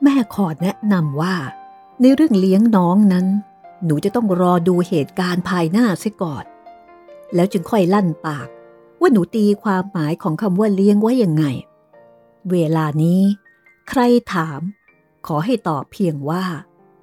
[0.03, 1.35] แม่ขอแนะนำว่า
[2.01, 3.25] ในเรื่องเลี้ยงน้องนั้น
[3.85, 6.45] หนูจะต้องรอดูเหตุการณ์ภายหน้าเสียก่อน
[7.35, 8.47] แล้วจึงค่อยลั่นปาก
[8.99, 11.45] ว่าหนูตีความหมายของคำว่าเลี้ยงไว้ยังไง
[12.51, 13.21] เวลานี้
[13.89, 14.01] ใคร
[14.33, 14.61] ถาม
[15.27, 16.43] ขอให้ตอบเพียงว่า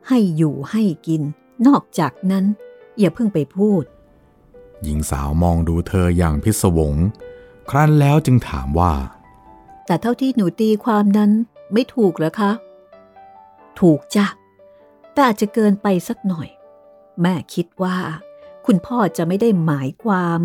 [0.09, 1.22] ให้อยู่ให้กิน
[1.66, 2.44] นอกจากนั้น
[2.98, 3.85] อย่าเพิ่งไปพูด
[4.83, 6.94] หญิงสาวมองดูเธออย่างพิศวง
[7.70, 8.94] ครั้นแล้วจึงถามว่า
[9.87, 11.30] แต่เท่าที่หนูตีความนั้น
[11.72, 12.52] ไม่ถูกเหรอคะ
[13.80, 14.26] ถูกจ้ะ
[15.12, 16.48] แต่อาจจะเกินไปสักหน่อย
[17.20, 17.96] แม่คิดว่า
[18.66, 20.38] คุณพ่อจะไม่ได้หมายความ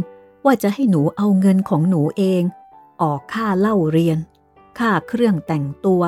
[0.46, 2.44] ว่าจะให้หนูเอาเงินของหนูเอง
[3.02, 4.18] ออกค่าเล่าเรียน
[4.80, 6.02] ค่าเครื่องแต่งตัว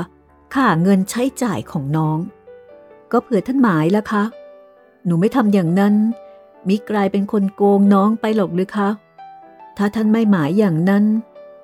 [0.55, 2.17] ค่าเงินใช้จ่ายของน้อง
[3.11, 4.23] ก็เผื่อท่านหมายแล้วคะ
[5.05, 5.95] หนูไม่ทำอย่างนั้น
[6.67, 8.89] มิกลายเป็นคนโกงน้องไปหรอกหรือคะ
[9.77, 11.05] ถ้าท่านไม่หมายอย่างนั้น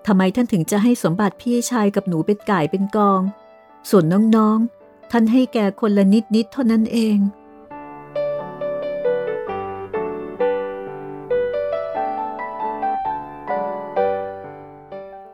[0.08, 3.22] ทำไมท่านถึงจะให้สมบัติพี่ชายกับหนูเป็นก่ายเป็นกอง
[3.90, 4.04] ส่วน
[4.36, 4.77] น้องๆ
[5.12, 7.18] ท่านให้แก่คนละนิดนิดเท่านั้นเอง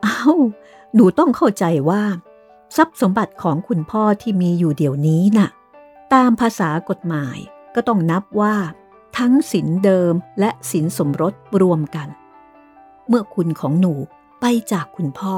[0.02, 0.20] เอ้า
[0.94, 2.02] หนูต้องเข้าใจว่า
[2.76, 5.48] ทรัพย์สมบัติของคุณพ่อที่มีอยู่เดี๋ยวนี้น่ะ
[6.14, 7.38] ตามภาษากฎหมาย
[7.74, 8.56] ก็ต้องนับว่า
[9.18, 12.08] ทั้งสินเดิมและสินสมรสรวมกัน
[13.08, 13.94] เมื่อคุณของหนู
[14.40, 15.36] ไปจากคุณพ่อ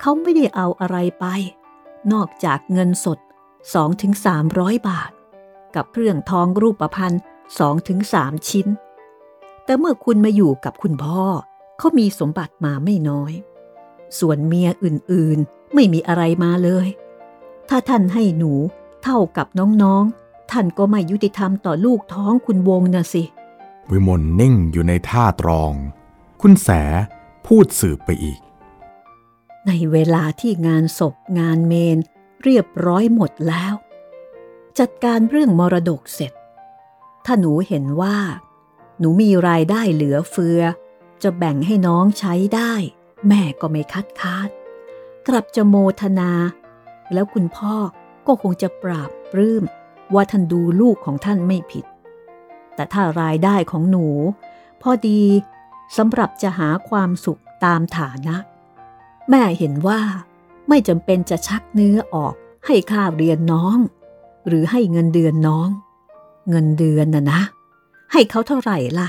[0.00, 1.26] เขาไม่ได้เอาอะไรไป
[2.12, 3.18] นอกจากเงินสด
[3.74, 5.10] 2-300 บาท
[5.74, 7.14] กับเครื่องทองรูปพรรณ
[7.80, 8.66] 2-3 ชิ้น
[9.64, 11.22] แต่เมื่อคุณมาอยู่กับคุณพ่อ
[11.78, 13.32] เขามีสมบัติมาไม่น้อย
[14.18, 16.88] ส่วนเมียอื่นๆไม่มีอะไรมาเลย
[17.68, 18.52] ถ้าท่านให้หนู
[19.02, 19.46] เท่ากับ
[19.82, 23.22] น้องๆ ท่านก็ไม่ยุติธรรมต่อลูกท้องคุณวงนะสิ
[23.90, 25.72] วิมลนิ่งอยู่ในท่าตรอง
[26.42, 26.68] คุณแส
[27.46, 28.40] พูดสืบไปอีก
[29.66, 31.98] ในเวลาที่งานศพงานเมน
[32.42, 33.74] เรียบร้อยหมดแล้ว
[34.78, 36.32] จัดการเรื่องมรดกเสร็จ
[37.24, 38.16] ถ้าหนูเห็นว่า
[38.98, 40.60] หนูมีรายได้เหลือเฟือ
[41.22, 42.72] จะแบ่งให้น้องใช้ได้
[43.28, 44.48] แม่ก็ไม่คัดค้าน
[45.26, 46.32] กลับจะโมทนา
[47.12, 47.74] แล้วคุณพ่อ
[48.26, 49.64] ก็คงจะปราบปลื้ม
[50.14, 51.84] ว่าท่านดูลูกของท่านไม่ผิด
[52.74, 54.06] แต่ถ้ารายได้ของหนู
[54.82, 55.22] พอดี
[55.96, 58.36] สำหรับจะหาความสุขตามฐานะ
[59.30, 60.00] แม่เห็นว่า
[60.68, 62.34] ไม่จำเป็นจะชักเนื้อออก
[62.66, 63.78] ให้ค่าเรียนน้อง
[64.46, 65.68] หรือให้เงินเดือนน้อง
[66.50, 67.40] เงินเดือนน่ะนะ
[68.12, 69.08] ให้เขาเท่าไหร่ล่ะ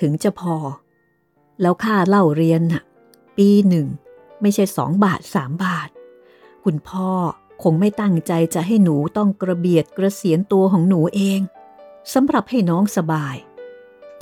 [0.00, 0.54] ถึงจะพอ
[1.60, 2.82] แล้วค่าเล่าเรียนน่ะ
[3.36, 3.86] ปีหนึ่ง
[4.40, 5.88] ไม่ใช่สองบาทสามบาท
[6.64, 7.10] คุณพ่อ
[7.62, 11.40] คงไม่ตั้งใจจะให้หนูต้องกระเบียดกระเสียนตัวของหนูเอง
[12.12, 13.36] สำหรับให้น้องสบาย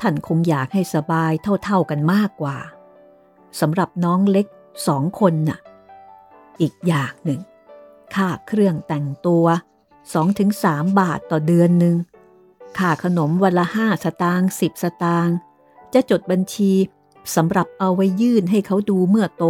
[0.00, 1.32] ท่านคงอยากให้สบาย
[1.64, 2.56] เท่าๆกันมากกว่า
[3.60, 4.46] สำหรับน้องเล็ก
[4.86, 5.58] สองคนน่ะ
[6.60, 7.40] อีกอย่างหนึ่ง
[8.14, 9.44] ค่าเครื่องแต่งตัว
[10.22, 11.96] 2-3 บาทต่อเดือนหนึ่ง
[12.78, 15.36] ค่าขนมวันละห้าสตางค์สิบสตางค์
[15.94, 16.72] จะจดบัญชี
[17.36, 19.44] สำหรับเอาไว้ยื่นให้เขาดูเมื่อโต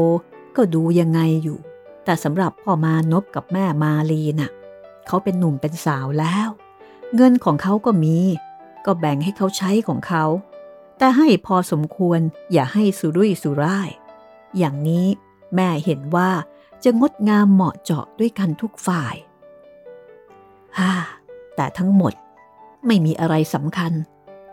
[0.56, 1.58] ก็ดูยังไงอยู่
[2.04, 4.50] แต่สำหรับพ่อมานพกับแม่มาลีน่ะ
[5.06, 6.48] เขาเป็นหนุ่มเป็นสาวแล้ว
[7.14, 8.18] เงินของเขาก็มี
[8.84, 10.24] ก็แบ่งให้เขาใช้ของเขา
[10.98, 12.20] แต่ให้พอสมควร
[12.52, 13.90] อย่าให้สุรุ่ยสุร่าย
[14.58, 15.06] อย่างนี้
[15.54, 16.30] แม่เห็นว่า
[16.84, 19.14] จะงดงามเหมาะเจาะด้วยกันทุกฝ่าย
[20.78, 20.92] ฮ่า
[21.56, 22.12] แต่ทั้งหมด
[22.86, 23.92] ไม่มีอะไรสำคัญ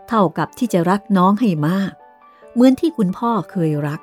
[0.08, 1.92] เท่ากับที่จะรักน้องให้มาก
[2.52, 4.00] เหมือนที่คุณพ่อเคยรัก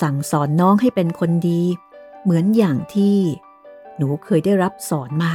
[0.00, 1.62] สั่งสอนน้องให้เป็นคนดี
[2.22, 3.18] เหมือนอย่างที่
[3.96, 5.32] หนูเคยได้รับสอนมา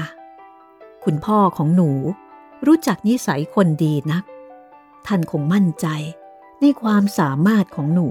[1.03, 1.89] คุณพ่อของหนู
[2.65, 4.23] รู้จักนิสัยคนดีนัก
[5.07, 5.87] ท่านคงมั่นใจ
[6.61, 8.07] ในความสามารถของหนู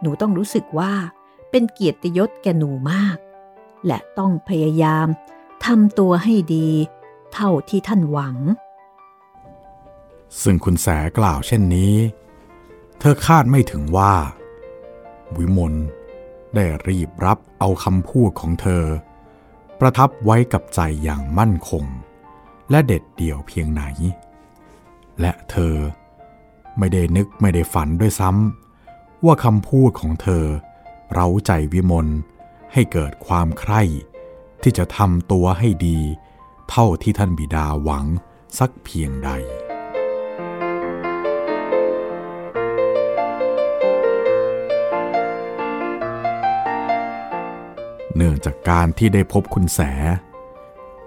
[0.00, 0.92] หนูต้องรู้สึกว่า
[1.56, 3.16] เป็นเกียรติยศแก่หนูมาก
[3.86, 5.06] และต้องพยายาม
[5.64, 6.68] ทำตัวให้ดี
[7.32, 8.36] เท่าที่ท่านหวัง
[10.42, 10.86] ซึ่งคุณแส
[11.18, 11.94] กล่าวเช่นนี้
[12.98, 14.14] เธอคาดไม่ถึงว่า
[15.36, 15.74] วิมล
[16.54, 18.84] ได้รีบรับเอาคำพูดของเธอ
[19.80, 21.84] ประทับไว้กับใจอย่างมั่นคง
[22.70, 23.82] และเด็ดเดี่ยวเพียงไหน
[25.20, 25.74] และเธอ
[26.78, 30.46] ไม่ได้นึกไม่ได้ฝันด้วยซ้ำว่าคำพูดของเธอ
[31.14, 32.08] เร้าใจวิมล
[32.72, 33.82] ให้เกิดความใคร่
[34.62, 35.98] ที่จะทำตัวให้ดี
[36.70, 38.04] เท่าที่ท่านบิดาหวัง
[38.58, 39.30] สักเพียงใด
[48.16, 49.80] เนื่องจากการที่ได้พบคุณแส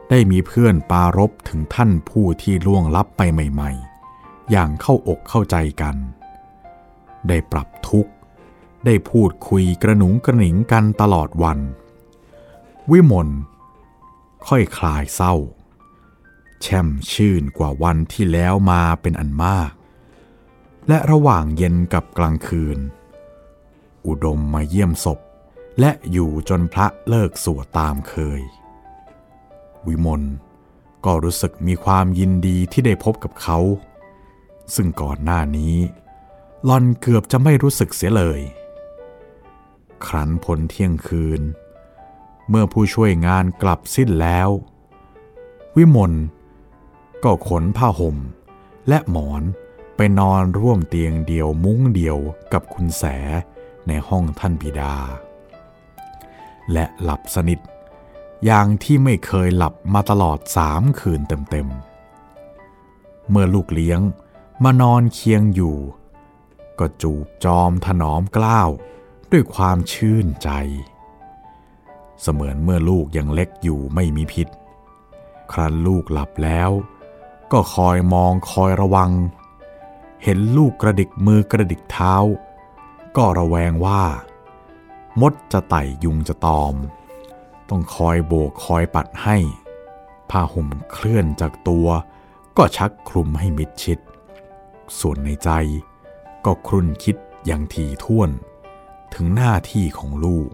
[0.10, 3.72] ได้มีเพื่อนปารบถึงท่านผู้ที่ล่วงลับไปใหม่
[4.12, 5.96] ๆ อย่างเข้าอกเข้าใจกัน
[7.28, 8.12] ได้ปรับทุกข์
[8.88, 11.60] ได้พูดคุยกระหนุงกระหนิงกันตลอดวัน
[12.92, 13.30] วิมล
[14.48, 15.36] ค่อยคลายเศร้า
[16.62, 19.72] แช่มชื่นกว่าวันที่แล้วมาเป็นอันมาก
[20.88, 22.78] และระหว่างเย็นกับกลางคืน
[24.08, 25.20] อุดมมาเยี่ยมศพ
[25.80, 28.42] และอยู่จนพระเลิกสวดตามเคย
[29.88, 30.24] วิมล
[31.06, 33.60] ก็รู้สึกมีความยินดีที่ได้พบกับเขา
[34.76, 35.76] ซึ่งก่อนหน้านี้
[36.66, 38.42] หลอนเกือบจะไม่รู้สึกเสียเลย
[40.06, 41.42] ครั้นพ้นเที่ยงคืน
[42.50, 44.50] เมื่อผู้ช่วยงานกลับสิ้นแล้ว
[45.76, 46.14] วิมล
[47.24, 48.18] ก็ขนผ้าห่ม
[48.88, 49.44] และหมอน
[49.96, 52.18] ไปนอนร่วมเตียงเดียวมุ้งเดียว
[52.54, 53.04] กับคุณแส
[53.88, 54.96] ในห้องท่านบิดา
[56.74, 57.60] และหลับสนิท
[58.46, 64.02] อย่างที่ไม่เคยหลับมาตลอดสามคืนเต็มๆ เมื่อลูกเลี้ยง
[64.64, 65.78] มานอนเคียงอยู่
[66.80, 68.70] ก็จูบจอมถนอมกล้าว
[69.32, 70.50] ด้วยความชื่นใจ
[72.22, 74.48] เสมือนเมื่อลูกยังเล็กอยู่ไม่มีพิษ
[75.52, 76.70] ครั้นลูกหลับแล้ว
[77.52, 79.12] ก็คอยมองคอยระวัง
[80.24, 82.14] เห็นลูกกระดิกมือกระดิกเท้า
[83.18, 84.04] ก็ระแวงว่า
[85.22, 86.76] มดจะไต่ยุงจะตอม
[87.70, 89.38] ต้องคอยโบกคอยปัดให้
[90.30, 91.88] ผ้าห่มเคลื่อนจากตัว
[92.58, 94.00] ก็ชักคลุมให้มิดชิด
[95.00, 95.50] ส่วนในใจ
[96.46, 98.30] ก็ครุ่นคิดอย่างถี่ถ้วน
[99.14, 100.50] ถึงหน้าที่ของลูก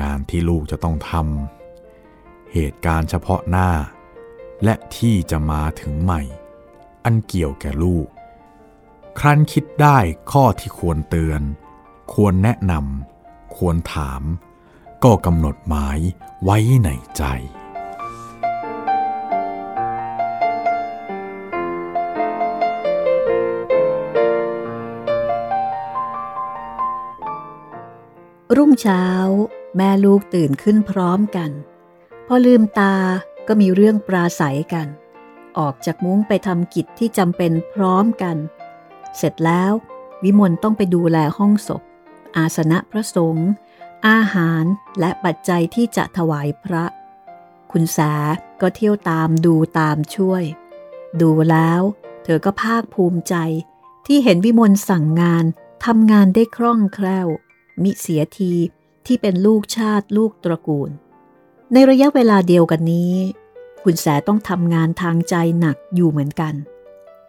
[0.00, 3.70] งานที่ลูกจะต้องทำเหตุการณ์เฉพาะหน้า
[4.64, 6.22] และที่จะมาถึงใหม่
[7.04, 8.06] อันเกี่ยวแก่ลูก
[9.18, 9.98] ครั้นคิดได้
[10.32, 11.42] ข้อที่ควรเตือน
[12.12, 14.22] ควรแนะนำควรถาม
[15.04, 15.98] ก็กำหนดหมาย
[16.44, 17.22] ไว้ในใจ
[28.56, 29.04] รุ่งเช้า
[29.76, 31.50] แม่ลูกตื่นขึ้นพร้อมกัน
[32.26, 32.96] พอลืมตา
[33.48, 34.86] ก็มีเรื่องปราศัยกัน
[35.58, 38.36] ออกจากมุ้งไปทำกิจที่จำเป็นพร้อมกัน
[39.16, 39.72] เสร็จแล้ว
[40.24, 41.82] วิมลต้องไปดูแลห้องศพ
[42.36, 43.48] อาสนะพระสงฆ์
[44.08, 44.64] อาหาร
[45.00, 46.84] และปัจจัยที่จะถวายพระ
[47.72, 47.98] คุณแส
[48.60, 50.42] ก็เที่ยวตามดูตามช่วย
[51.20, 51.80] ดูแล้ว
[52.24, 53.34] เธอก็ภาคภูมิใจ
[54.06, 55.44] ที่เห็นวิมลสั่งงาน
[55.84, 57.28] ทำงานได้คล่องแคล่ว
[57.82, 58.54] มิเสียที
[59.06, 60.90] ที่เป็นลูกชาติลูกตระกูล
[61.72, 63.14] ในระยะเวลาเดียวกันนี้
[63.82, 66.54] คุณแสต้องทำงานทางใจหนักอยู่เหมือนกัน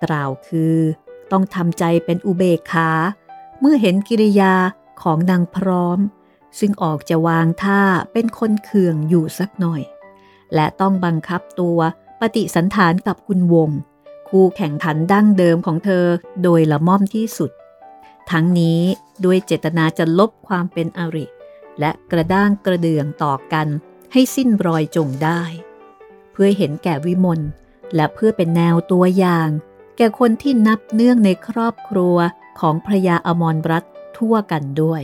[0.04, 0.76] กล่าวคือ
[1.32, 2.90] ต้องทำใจเป็นอุเบกขา
[3.60, 4.54] เมื่อเห็นกิริยา
[5.02, 6.00] ของนางพร้อม
[6.60, 7.82] ซึ่งออกจะวางท่า
[8.14, 9.82] เป็นคนเคืองอยู่สักหน่อย
[10.56, 11.80] และต้องบังคับตัว
[12.20, 13.70] ปฏิสันฐานกับคุณวง
[14.30, 16.06] คู่แข่งขันดั้งเดิมของเธอ
[16.44, 17.52] โดยละม่อมที่สุด
[18.32, 18.82] ทั้งนี้
[19.26, 21.26] ด้วยเจตนาจะลบความเป็นอริ
[21.80, 23.68] และกระด้างกระเดืองต่อกัน
[24.12, 25.42] ให้สิ้นรอยจงได้
[26.32, 27.40] เพื่อเห็นแก่วิมล
[27.96, 29.50] และเพื่อเป็นแนวตัวอย่าง
[29.98, 32.18] แก่คนที่นับเนื่องในครอบครัว
[32.60, 33.84] ของพระยาอมรรัต
[34.18, 35.02] ทั่วกันด้วย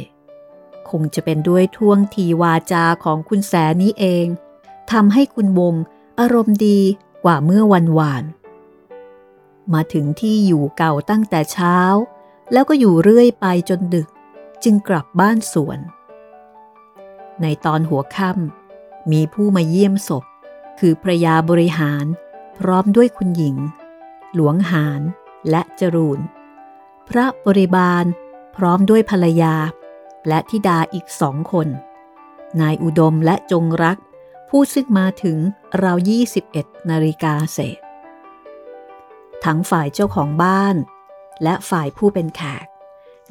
[0.90, 4.26] คงจะเป็นด้วยท่วงทีวาจาของคุณแสนี้เอง
[4.92, 5.76] ทำให้คุณวง
[6.20, 6.80] อารมณ์ดี
[7.24, 8.24] กว่าเมื่อวันวาน
[9.74, 11.78] มาถึงที่อยู่เก่าตั้งแต่เช้า
[12.54, 14.08] แล้วก็อยู่เรื่อยไปจนดึก
[14.64, 15.80] จึงกลับบ้านสวน
[17.42, 20.24] ในตอนหัวค่ำมีผู้มาเยี่ยมศพ
[20.80, 22.06] คือพระยาบริหาร
[22.58, 23.58] พร้อมด้วยคุณหญิง
[24.36, 25.02] หลวงหาร
[25.50, 26.20] และจรูน
[27.10, 28.06] พระบริบาล
[28.56, 29.56] พร้อมด้วยภรรยา
[30.28, 31.68] และธิดาอีกสองคน
[32.62, 33.98] นายอุดมและจงรัก
[34.50, 35.38] ผู้ซึ่งมาถึง
[35.84, 35.98] ราว
[36.44, 37.80] 21 นาฬิกาเศษ
[39.46, 40.76] ทั้งฝ่ายเจ้าของบ้าน
[41.44, 42.66] และฝ่ายผู้เป็นแขก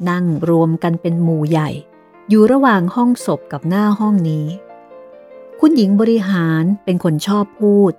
[0.09, 1.69] นั่งรวมกันเป็นหมู่ใหญ่
[2.29, 4.47] อยู่ระหว่างห้องศพกับหน้าห้องนี้
[5.59, 7.93] คุณหญิงบริหารเป็นคนชอบพูด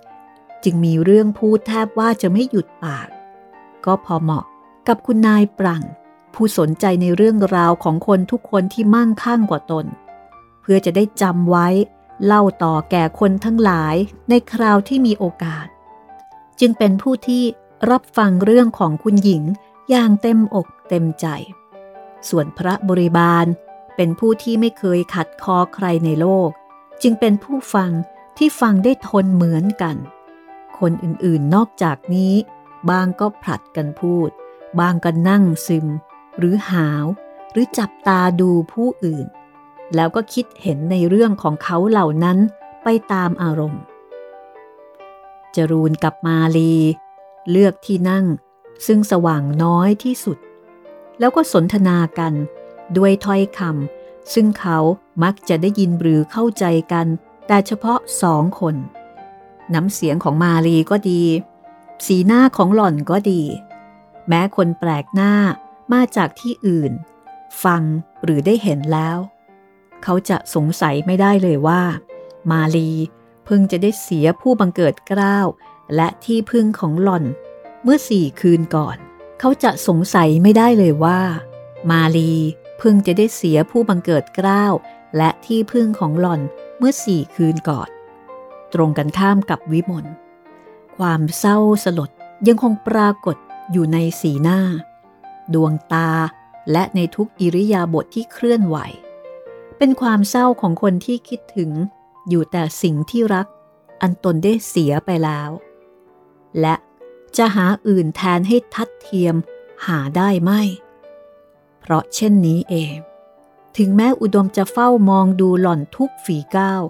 [0.63, 3.07] จึงมีเรื่องพูดแทบว่าจะไม่หยุดปาก
[3.85, 4.45] ก็พอเหมาะ
[4.87, 5.83] กับคุณนายปรัง
[6.33, 9.85] ผู้สนใจในเรื่องราวของคนทุกคนที่มั่งคั่งกว่าตน
[10.61, 11.67] เพื่อจะได้จำไว้
[12.25, 13.95] เล่าต่อแก่คนทั้งหลาย
[14.29, 15.67] ในคราวที่มีโอกาส
[16.59, 17.43] จึงเป็นผู้ที่
[17.91, 19.43] รับฟังเรื่องของคุณหญิง
[19.89, 21.27] อย่างเต็มอกเต็มใจ
[22.29, 23.45] ส่วนพระบริบาล
[23.95, 26.49] เป็นผู้ที่ไม่เคยขัดคอใครในโลก
[27.01, 27.91] จึงเป็นผู้ฟัง
[28.37, 29.95] ที่ฟังได้ทนเหมือนกัน
[30.79, 32.33] คนอื่นๆนอกจากนี้
[32.89, 34.29] บางก็ผลัดกันพูด
[34.79, 35.87] บางก็นั่งซึม
[36.37, 37.05] หรือหาว
[37.51, 39.25] หรือจับตาดูผู้อื่น
[39.95, 42.37] แล้วก็คิดเห็นในเรื่องของเขาเหล่านั้น
[42.83, 43.81] ไปตามอารมณ์
[45.55, 46.73] จรูนกับมาลี
[47.51, 48.25] เลือกที่นั่ง
[48.85, 50.37] ซึ่งสว่างน้อยที่สุด
[51.19, 52.33] แล้วก็สนทนากัน
[52.97, 54.77] ด้วยถ้อยคำซึ่งเขา
[55.23, 57.07] มักจะได้ยินหรือเข้าใจกัน
[57.47, 58.75] แต่เฉพาะสองคน
[59.73, 61.23] น้ำเสียงของมาลีก็ดี
[62.05, 63.41] สีหน้าของหล่อนก็ดี
[64.27, 65.33] แม้คนแปลกหน้า
[65.93, 66.91] มาจากที่อื่น
[67.63, 67.81] ฟัง
[68.23, 69.17] หรือได้เห็นแล้ว
[70.03, 71.81] เขาจะสงสัยไม่ได้เลยว่า
[72.51, 72.89] มาลี
[73.45, 75.39] เพิ่งจะได้เสียผู้บังเกิดเกล้า
[75.95, 77.23] และที่พึ่งของหล่อน
[77.87, 78.97] เมื่อสี่คืนก่อน
[79.39, 81.19] เขาจะสงสัยไม่ได้เลยว่า
[81.89, 82.33] มาลี
[82.77, 84.65] เพิ่งจะได้เสียผู้บังเกิดเกล้า
[85.17, 86.41] และที่พึ่งของหล่อน
[86.77, 87.89] เมื่อสี่คืนก่อน
[88.73, 90.05] ตรงกันข้ามกับวิมล
[90.97, 92.09] ความเศร้าสลด
[92.47, 93.35] ยังคงปรากฏ
[93.71, 94.59] อยู่ในสีหน้า
[95.53, 96.09] ดวงตา
[96.71, 98.77] และในทุกอิริยาบถทที่เคลื่อนไหว
[99.77, 101.71] เป็นความเศร้าของคนที่คิดถึง
[102.29, 103.47] อยู่แต่สิ่งที่รัก
[104.01, 105.49] อันตนได้เสียไปแล้ว
[106.61, 106.75] และ
[107.37, 109.35] จะหาอื่นแทนให้ทัดเทียม
[109.85, 110.61] หาได้ไม่
[111.79, 112.95] เพราะเช่นนี้เอง
[113.77, 116.81] ถึงแม้อุดมจะเฝ้ามองดูหล่อนทุกฝีก้าว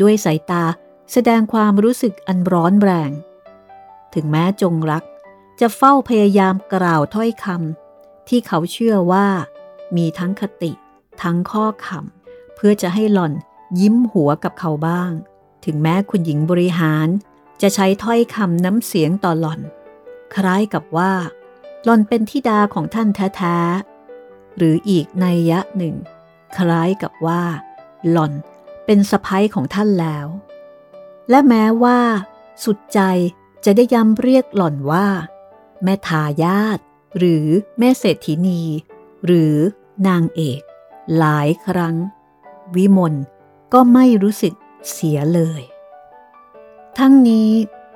[0.00, 0.64] ด้วยสายตา
[1.12, 3.10] แสดงความรู้สึกอันร้อนแรง
[4.14, 5.04] ถึงแม้จงรัก
[5.60, 9.26] จะเฝ้าพยายามกล่าวถ้อยคำที่เขาเชื่อว่า
[9.96, 10.72] มีทั้งคติ
[11.22, 13.32] ทั้งข้อคำเพื่อจะให้หล่อน
[13.80, 15.10] ยิ้มหัวกับเขาบ้าง
[15.64, 17.08] ถึงแม้คุณหญิงบริหาร
[17.62, 19.60] จะใช้ถ้อยคำน้ำเสียงต่อหล่อน
[20.34, 21.12] คล้ายกับว่า
[21.84, 25.94] หล่อนเป็นทิดาของท่านแท้ๆ หรืออีกในยะหนึ่ง
[26.56, 27.42] คล้ายกับว่า
[28.10, 28.32] หล่อน
[28.86, 30.26] เป็นสะพ้ยของท่านแล้ว
[31.30, 32.00] และแม้ว่า
[32.64, 33.00] สุดใจ
[33.64, 35.06] จะได้ย้ำเรียกหล่อนว่า
[35.84, 36.78] แม่ทายาท
[37.18, 37.46] หรือ
[37.78, 38.62] แม่เศรษฐินี
[39.26, 39.56] หรือ
[40.08, 40.60] นางเอก
[41.18, 41.96] หลายครั้ง
[42.76, 43.14] วิมล
[43.72, 44.54] ก็ไม่รู้สึก
[44.90, 45.62] เสียเลย
[46.98, 47.50] ทั้งนี้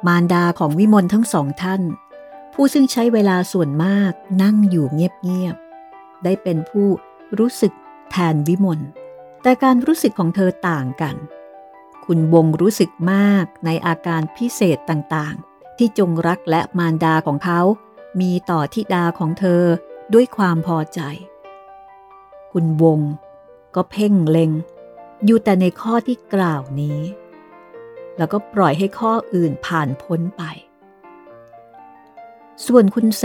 [0.07, 1.83] มารดาของวิมลทั้งสองท่าน
[2.53, 6.89] ผู้ซึ่งใช้เวลาส่วนมากนั่งอยู่เงียบๆ ได้เป็นผู้
[7.39, 7.73] รู้สึก
[8.11, 8.81] แทนวิมล
[9.43, 11.17] แต่การรู้สึกของเธอต่างกัน
[12.05, 17.61] คุณวงรู้สึกมากในอาการพิเศษต่างๆ ที่จงรักและมารดาของเขา
[18.21, 19.63] มีต่อทิดาของเธอ
[20.15, 21.01] ด้วยความพอใจ
[22.53, 23.01] คุณวง
[23.75, 24.51] ก็เพ่งเล็ง
[25.25, 27.01] อยู่แต่ในข้อที่กล่าวนี้
[28.19, 30.43] แล้วก็ปล่อยให้ข้ออื่นผ่านพ้นไป
[32.67, 33.25] ส่วนคุณแส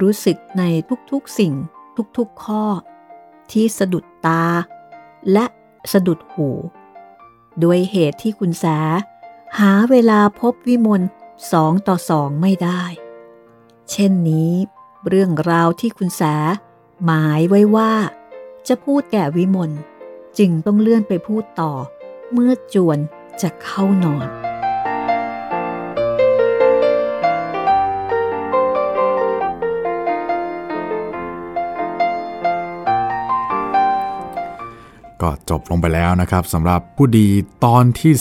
[0.00, 0.62] รู้สึกใน
[1.10, 1.52] ทุกๆสิ่ง
[2.18, 2.64] ทุกๆข้อ
[3.52, 4.44] ที่สะดุดตา
[5.32, 5.46] และ
[5.92, 6.48] สะดุดหู
[7.62, 8.66] ด้วยเหตุที่คุณแส
[9.58, 11.02] หาเวลาพบวิมล
[11.52, 12.82] สองต่อสองไม่ได้
[13.90, 14.52] เช่นนี้
[15.08, 16.22] เรื่องราวที่คุณแส
[17.04, 17.92] หมายไว้ว่า
[18.68, 19.70] จะพูดแก่วิมล
[20.38, 21.72] จึงต้องเลื่อนไปพูดต่อ
[22.32, 22.98] เมื่อจวน
[23.42, 24.28] จะเข้านอน
[35.22, 37.26] ก็จบลงไปแล้วนะครับสำหรับผู้ดี
[37.64, 38.12] ตอนที่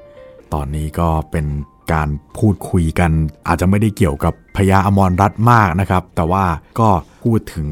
[0.00, 1.46] 10 ตอนนี้ก็เป็น
[1.92, 2.08] การ
[2.38, 3.10] พูดคุยกัน
[3.46, 6.44] อาจจะไม่ได้เกี่ยวกับพญาอมรรัตมากนะครับ แต่ว่า
[6.80, 6.88] ก็
[7.22, 7.66] พูดถึง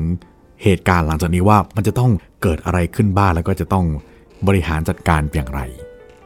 [0.63, 2.11] เหตุการณ์หลังจากนี้ว่ามันจะต้อง
[2.43, 3.87] เกิดอะไรขึ้นบ้างแล้วก็จะต้อง
[4.47, 5.63] บริหารจัดการอย่างไร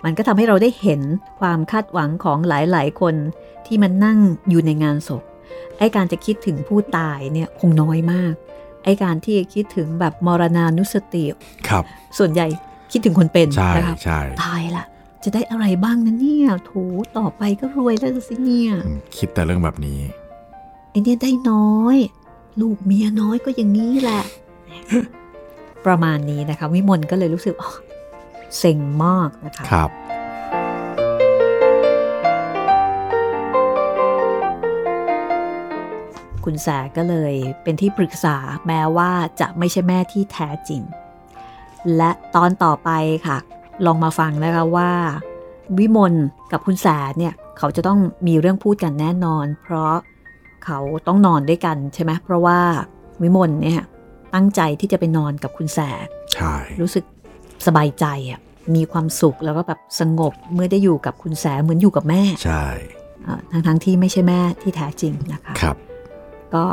[0.05, 1.01] มันก็ทำให้เราได้เห็น
[1.41, 3.15] ความคาดหวังของหลายๆ คน
[3.67, 5.23] ที่มันนั่งอยู่ในงานศพ
[5.79, 8.35] ไอ้การจะคิดถึงผู้ตายเนี่ยคงน้อยมาก
[8.85, 11.25] ไอ้การที่คิดถึงแบบมรณานุสติ
[11.69, 11.85] ครับ
[12.19, 12.47] ส่วนใหญ่
[12.93, 14.85] คิดถึงคนเป็นใช่นะครับใช่ตายละ
[15.25, 16.73] จะได้อะไรบ้างนะเนี่ยโถ
[17.17, 19.99] ต่อไปก็รวยแล้วสิเนี่ยอืมคิดแต่เรื่องแบบนี้
[20.91, 21.97] ไอเนี่ยได้น้อย
[22.61, 24.23] ลูกเมียน้อยก็อย่างนี้แหละ
[25.87, 27.71] ประมาณนี้นะคะ วิมลก็เลยรู้สึกอ๋อ
[28.59, 29.91] เซ็งมากนะคะครับ
[36.45, 38.37] คุณแสก็เลยเป็นที่ปรึกษา
[38.67, 40.83] แม้ว่าจะไม่ใช่แม่ที่แท้จริง
[41.97, 42.91] และตอนต่อไป
[43.27, 43.39] ค่ะ
[43.87, 44.91] ลองมาฟังนะคะว่า
[45.79, 46.15] วิมล
[46.53, 46.87] กับคุณแส
[47.19, 49.95] เนี่ยเขาจะต้องมีเรื่องพูดกันแน่นอน เพราะ
[50.65, 52.59] เขาต้องนอนด้วยกันใช่ไหมเพราะว่า
[53.23, 53.83] วิมลเนี่ย
[54.35, 55.79] ตั้งใจที่จะไปนอนกับคุณแส
[56.35, 57.05] ใช่รู้สึก
[57.67, 58.41] สบายใจอะ
[58.75, 62.65] มีความสุขแล้วก็แบบสงบเมื่อได้อยู่กับคุณแสเหมือนอยู่กับแม่ ใช่
[63.27, 65.77] อ่าทั้งทั้งๆที่ไม่ใช่แม่ที่แท้จริงนะคะ ครับ
[66.55, 66.65] ก็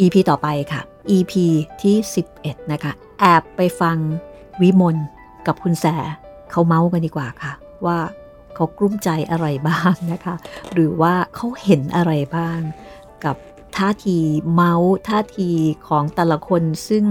[0.00, 0.82] EP ต่อไปค่ะ
[1.16, 1.32] EP
[1.82, 1.96] ที่
[2.34, 3.96] 11 นะคะ แอบไปฟัง
[4.62, 4.96] วิมล
[5.46, 5.86] กับคุณแส
[6.50, 7.52] เขาเมาส์กันดีกว่าค่ะ
[7.86, 7.98] ว่า
[8.54, 10.34] เขากลุ้มใจอะไรบ้างนะคะ
[10.72, 12.58] หรือว่าเขาเห็นอะไรบ้าง
[13.24, 13.36] กับ
[13.76, 14.18] ท่าที
[14.52, 15.50] เมาส์ท่าที
[15.88, 17.04] ของแต่ละคนซึ่ง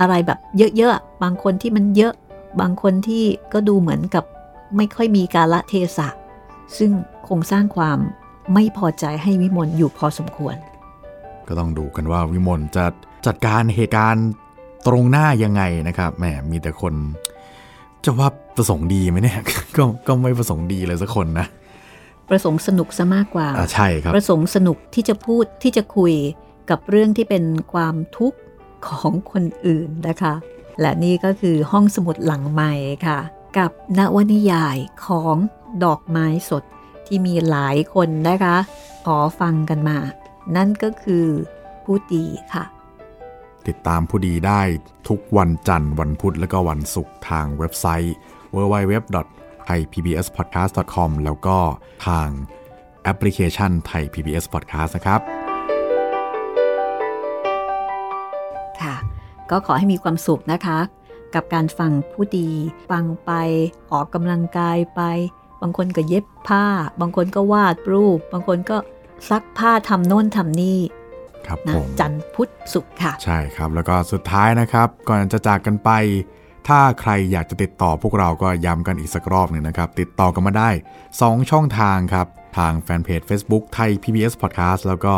[0.00, 0.38] อะไรแบบ
[0.76, 2.14] เยอะๆ บางคนที่มันเยอะ
[2.60, 4.24] บางคนที่ก็ดูเหมือนกับ
[4.76, 6.08] ไม่ค่อยมีกาละเทศะ
[6.78, 6.90] ซึ่ง
[7.28, 7.98] คงสร้างความ
[8.54, 10.56] ไม่พอใจให้วิมลอยู่พอสมควร
[11.48, 12.84] ก็ต้องดูกันว่าวิมลจะ
[13.26, 14.28] จัดการเหตุการณ์
[14.86, 16.94] ตรงหน้ายังไงนะครับแหมมีแต่คน
[18.04, 19.40] จะว่าประสงค์ดีไหมเนี่ย
[19.76, 21.46] ก็ก็ไม่ประสงค์ดีเลยสักคนนะ
[22.28, 26.14] ประสงค์สนุกซะมากกว่าอ่าใช่ครับ ประสงค์สนุกที่จะพูดที่จะคุย
[26.70, 28.38] กับเรื่องที่เป็นความทุกข์
[28.88, 30.34] ของคนอื่นนะคะ
[30.80, 32.72] และนี่ก็คือห้องสมุดหลังใหม่
[33.06, 33.18] ค่ะ
[33.58, 35.36] กับนวนิยายของ
[35.84, 36.64] ดอกไม้สด
[37.06, 38.56] ที่มีหลายคนนะคะ
[39.06, 39.98] ขอฟังกันมา
[40.56, 41.26] นั่นก็คือ
[41.84, 42.64] ผู้ดีค่ะ
[43.68, 44.60] ติดตามผู้ดีได้
[45.08, 48.14] ทุกวันจันทร์วันพุธและก็วันศุกร์ทางเว็บไซต์
[48.54, 51.58] www.thaipbspodcast.com แล้วก็
[52.06, 52.28] ทาง
[53.02, 55.20] แอปพลิเคชันไทย PBS Podcast นะครับ
[58.82, 58.94] ค่ะ
[59.50, 60.78] ก็ขอให้มีความสุขนะคะ
[61.34, 62.50] กับการฟังผู้ดี
[62.90, 63.32] ฟังไป
[63.92, 65.02] ออกกำลังกายไป
[65.62, 66.64] บางคนก็เย็บผ้า
[67.00, 68.76] บางคนก็วาดรูป บางคนก็
[69.30, 70.80] ซักผ้าทำโน่นทำนี่
[71.46, 75.90] ครับนะผมจันทร์พุธศุกร์ค่ะ ใช่ครับ แล้วก็สุดท้ายนะครับ ก่อนจะจากกันไป
[76.68, 80.70] ถ้าใครอยากจะติดต่อพวกเราก็ย้ำกันอีกสักรอบหนึ่งนะครับ ติดต่อกันมาได้
[81.10, 82.26] 2 ช่องทางครับ
[82.58, 85.14] ทางแฟนเพจ Facebook ไทย PBS Podcast แล้วก็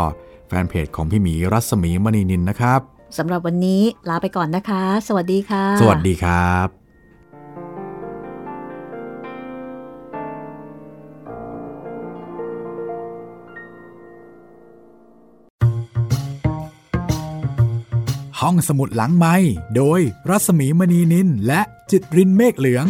[0.49, 2.81] แฟนเพจของพี่หมีรัศมีมณีนินนะครับ
[3.17, 6.69] สำหรับวันนี้ลาไปก่อนนะคะ สวัสดีค่ะ สวัสดีครับ
[18.41, 19.35] ห้องสมุดหลังไม้
[19.77, 22.87] โดยรัศมีมณีนินและจิตรินเมฆเหลือง